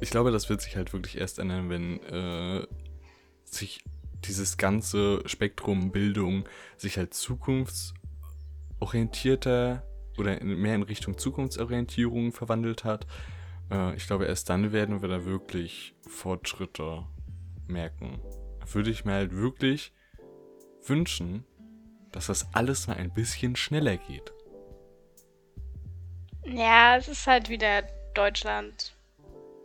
[0.00, 2.66] Ich glaube, das wird sich halt wirklich erst ändern, wenn äh,
[3.44, 3.84] sich
[4.24, 9.84] dieses ganze Spektrum Bildung sich halt zukunftsorientierter
[10.18, 13.06] oder mehr in Richtung Zukunftsorientierung verwandelt hat.
[13.70, 17.04] Äh, ich glaube, erst dann werden wir da wirklich Fortschritte
[17.66, 18.20] merken.
[18.70, 19.92] Würde ich mir halt wirklich
[20.84, 21.44] wünschen,
[22.12, 24.32] dass das alles mal ein bisschen schneller geht.
[26.44, 27.82] Ja, es ist halt wieder
[28.14, 28.94] Deutschland.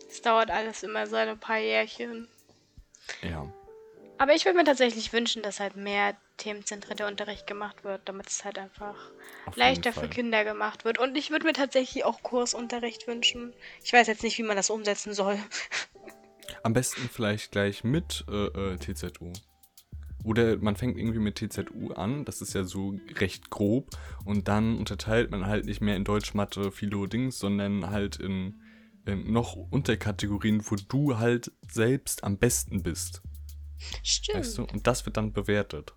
[0.09, 2.27] Es dauert alles immer so ein paar Jährchen.
[3.21, 3.51] Ja.
[4.23, 8.45] Aber ich würde mir tatsächlich wünschen, dass halt mehr themenzentrierter Unterricht gemacht wird, damit es
[8.45, 8.95] halt einfach
[9.45, 10.97] Auf leichter für Kinder gemacht wird.
[10.97, 13.51] Und ich würde mir tatsächlich auch Kursunterricht wünschen.
[13.83, 15.37] Ich weiß jetzt nicht, wie man das umsetzen soll.
[16.63, 19.33] Am besten vielleicht gleich mit äh, äh, TZU.
[20.23, 23.89] Oder man fängt irgendwie mit TZU an, das ist ja so recht grob,
[24.23, 28.61] und dann unterteilt man halt nicht mehr in Deutsch, Mathe, Philo, Dings, sondern halt in,
[29.05, 33.21] in noch Unterkategorien, wo du halt selbst am besten bist.
[34.03, 34.39] Stimmt.
[34.39, 34.63] Weißt du?
[34.63, 35.93] Und das wird dann bewertet.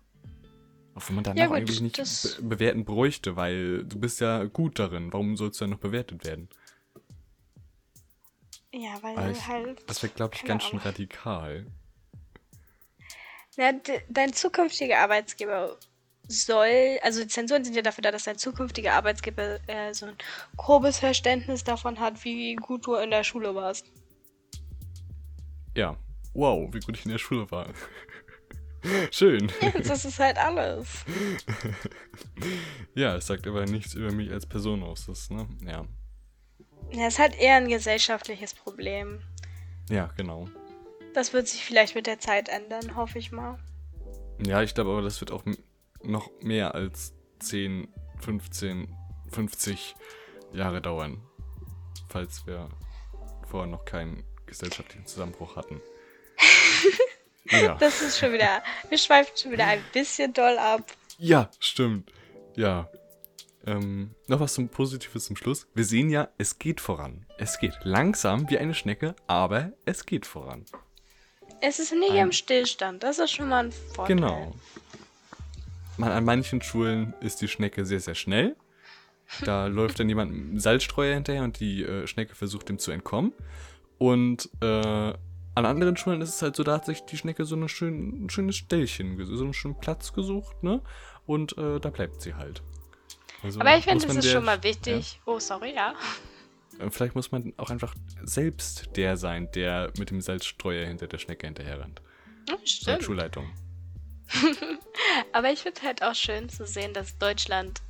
[0.95, 4.45] Auch wenn man danach ja, gut, eigentlich nicht be bewerten bräuchte, weil du bist ja
[4.45, 5.13] gut darin.
[5.13, 6.49] Warum sollst du dann noch bewertet werden?
[8.71, 9.83] Ja, weil ich, halt.
[9.87, 11.67] Das wäre, glaube ich, ganz schön radikal.
[13.57, 13.71] Ja,
[14.09, 15.77] dein zukünftiger Arbeitsgeber
[16.27, 20.15] soll, also die Zensuren sind ja dafür da, dass dein zukünftiger Arbeitsgeber äh, so ein
[20.57, 23.85] grobes Verständnis davon hat, wie gut du in der Schule warst.
[25.75, 25.95] Ja,
[26.37, 27.67] wow, wie gut ich in der Schule war.
[29.11, 29.51] Schön.
[29.87, 31.03] Das ist halt alles.
[32.95, 35.07] ja, es sagt aber nichts über mich als Person aus.
[35.07, 35.47] Das, ne?
[35.65, 35.85] Ja.
[36.91, 39.19] Ja, es ist halt eher ein gesellschaftliches Problem.
[39.89, 40.47] Ja, genau.
[41.13, 43.57] Das wird sich vielleicht mit der Zeit ändern, hoffe ich mal.
[44.45, 45.43] Ja, ich glaube aber, das wird auch
[46.03, 47.87] noch mehr als 10,
[48.19, 48.95] 15,
[49.31, 49.95] 50
[50.53, 51.21] Jahre dauern.
[52.07, 52.69] Falls wir
[53.47, 55.81] vorher noch keinen gesellschaftlichen Zusammenbruch hatten.
[57.49, 57.75] Ja.
[57.79, 58.63] Das ist schon wieder.
[58.89, 60.91] Wir schweifen schon wieder ein bisschen doll ab.
[61.17, 62.11] Ja, stimmt.
[62.55, 62.89] Ja.
[63.65, 65.67] Ähm, noch was zum Positives zum Schluss.
[65.73, 67.25] Wir sehen ja, es geht voran.
[67.37, 70.65] Es geht langsam wie eine Schnecke, aber es geht voran.
[71.61, 74.15] Es ist nicht ein, im Stillstand, das ist schon mal ein Vorteil.
[74.15, 74.55] Genau.
[75.97, 78.55] Man, an manchen Schulen ist die Schnecke sehr, sehr schnell.
[79.43, 83.33] Da läuft dann jemand mit Salzstreuer hinterher und die äh, Schnecke versucht ihm zu entkommen.
[83.97, 85.13] Und äh,
[85.57, 88.25] an anderen Schulen ist es halt so, da hat sich die Schnecke so eine schön,
[88.25, 90.81] ein schönes Stellchen, so einen schönen Platz gesucht, ne?
[91.25, 92.61] Und äh, da bleibt sie halt.
[93.41, 95.13] Also Aber ich finde, das ist der, schon mal wichtig.
[95.13, 95.33] Ja?
[95.33, 95.95] Oh, sorry, ja.
[96.79, 101.17] Äh, vielleicht muss man auch einfach selbst der sein, der mit dem Salzstreuer hinter der
[101.17, 102.03] Schnecke hinterher rennt.
[102.63, 102.97] stimmt.
[102.97, 103.49] Als Schulleitung.
[105.33, 107.81] Aber ich finde halt auch schön zu sehen, dass Deutschland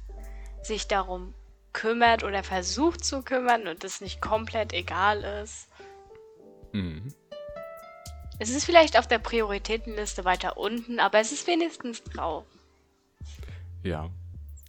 [0.63, 1.33] sich darum
[1.73, 5.67] kümmert oder versucht zu kümmern und es nicht komplett egal ist.
[6.71, 7.13] Mhm.
[8.39, 12.45] Es ist vielleicht auf der Prioritätenliste weiter unten, aber es ist wenigstens drauf.
[13.83, 14.09] Ja,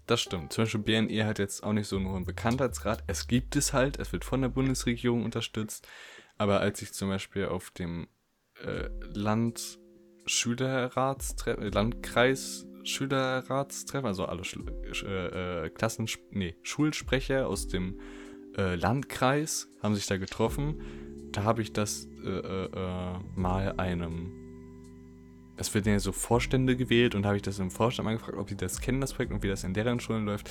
[0.07, 0.53] das stimmt.
[0.53, 3.05] Zum Beispiel BNE hat jetzt auch nicht so einen Bekanntheitsgrad.
[3.07, 5.87] Es gibt es halt, es wird von der Bundesregierung unterstützt.
[6.39, 8.09] Aber als ich zum Beispiel auf dem
[8.65, 9.79] äh, Land
[10.25, 14.73] Schülerratstreffen, äh, Landkreis Schülerratstreffen, also alle Schul
[15.05, 18.01] äh, äh, Klassen, nee, Schulsprecher aus dem
[18.57, 20.81] äh, Landkreis haben sich da getroffen.
[21.33, 24.33] Da habe ich das äh, äh, mal einem
[25.59, 28.47] es werden ja so Vorstände gewählt und habe ich das im Vorstand mal gefragt, ob
[28.47, 30.51] die das kennen, das Projekt und wie das in deren Schulen läuft.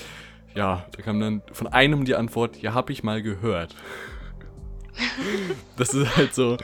[0.53, 3.75] Ja, da kam dann von einem die Antwort, ja, habe ich mal gehört.
[5.77, 6.57] das ist halt so,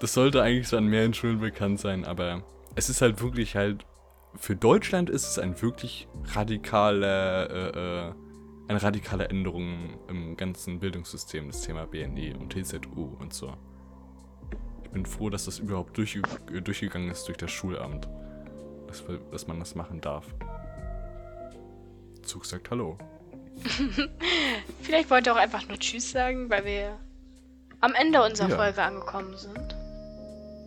[0.00, 2.42] das sollte eigentlich so an mehreren Schulen bekannt sein, aber
[2.74, 3.84] es ist halt wirklich halt,
[4.34, 8.12] für Deutschland ist es ein wirklich radikaler, äh, äh,
[8.68, 13.54] eine radikale Änderung im ganzen Bildungssystem, das Thema BNE und TZU und so
[14.96, 16.18] bin froh, dass das überhaupt durch,
[16.64, 18.08] durchgegangen ist durch das Schulamt.
[18.86, 20.24] Dass, dass man das machen darf.
[22.22, 22.96] Zug sagt Hallo.
[24.82, 26.98] Vielleicht wollt ihr auch einfach nur Tschüss sagen, weil wir
[27.80, 28.56] am Ende unserer ja.
[28.56, 29.76] Folge angekommen sind.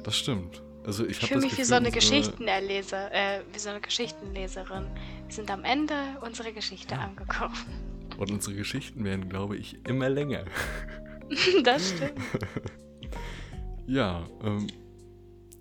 [0.03, 0.61] Das stimmt.
[0.85, 4.85] Also ich, ich fühle mich Gefühl, wie so eine Geschichtenleser, äh, wie so eine Geschichtenleserin.
[5.25, 7.01] Wir sind am Ende unserer Geschichte ja.
[7.01, 7.88] angekommen.
[8.19, 10.45] Und unsere Geschichten werden, glaube ich, immer länger.
[11.63, 12.13] das stimmt.
[13.87, 14.67] Ja, ähm,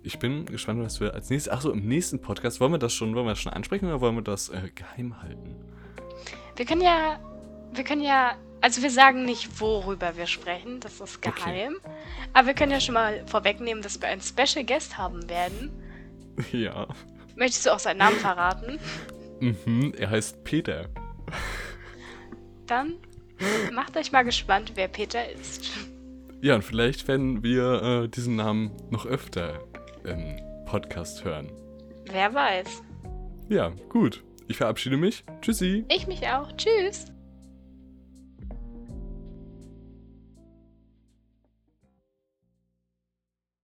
[0.02, 1.50] ich bin gespannt, was wir als nächstes.
[1.50, 4.16] Achso, im nächsten Podcast wollen wir das schon, wollen wir das schon ansprechen oder wollen
[4.16, 5.56] wir das äh, geheim halten?
[6.54, 7.18] Wir können ja
[7.72, 11.76] wir können ja, also wir sagen nicht, worüber wir sprechen, das ist geheim.
[11.76, 11.94] Okay.
[12.32, 15.70] Aber wir können ja schon mal vorwegnehmen, dass wir einen Special Guest haben werden.
[16.52, 16.86] Ja.
[17.34, 18.78] Möchtest du auch seinen Namen verraten?
[19.40, 20.88] Mhm, er heißt Peter.
[22.68, 22.94] Dann
[23.72, 25.70] macht euch mal gespannt, wer Peter ist.
[26.40, 29.60] Ja, und vielleicht werden wir äh, diesen Namen noch öfter
[30.04, 31.50] im Podcast hören.
[32.10, 32.82] Wer weiß.
[33.48, 34.22] Ja, gut.
[34.46, 35.24] Ich verabschiede mich.
[35.42, 35.84] Tschüssi.
[35.88, 36.52] Ich mich auch.
[36.56, 37.06] Tschüss.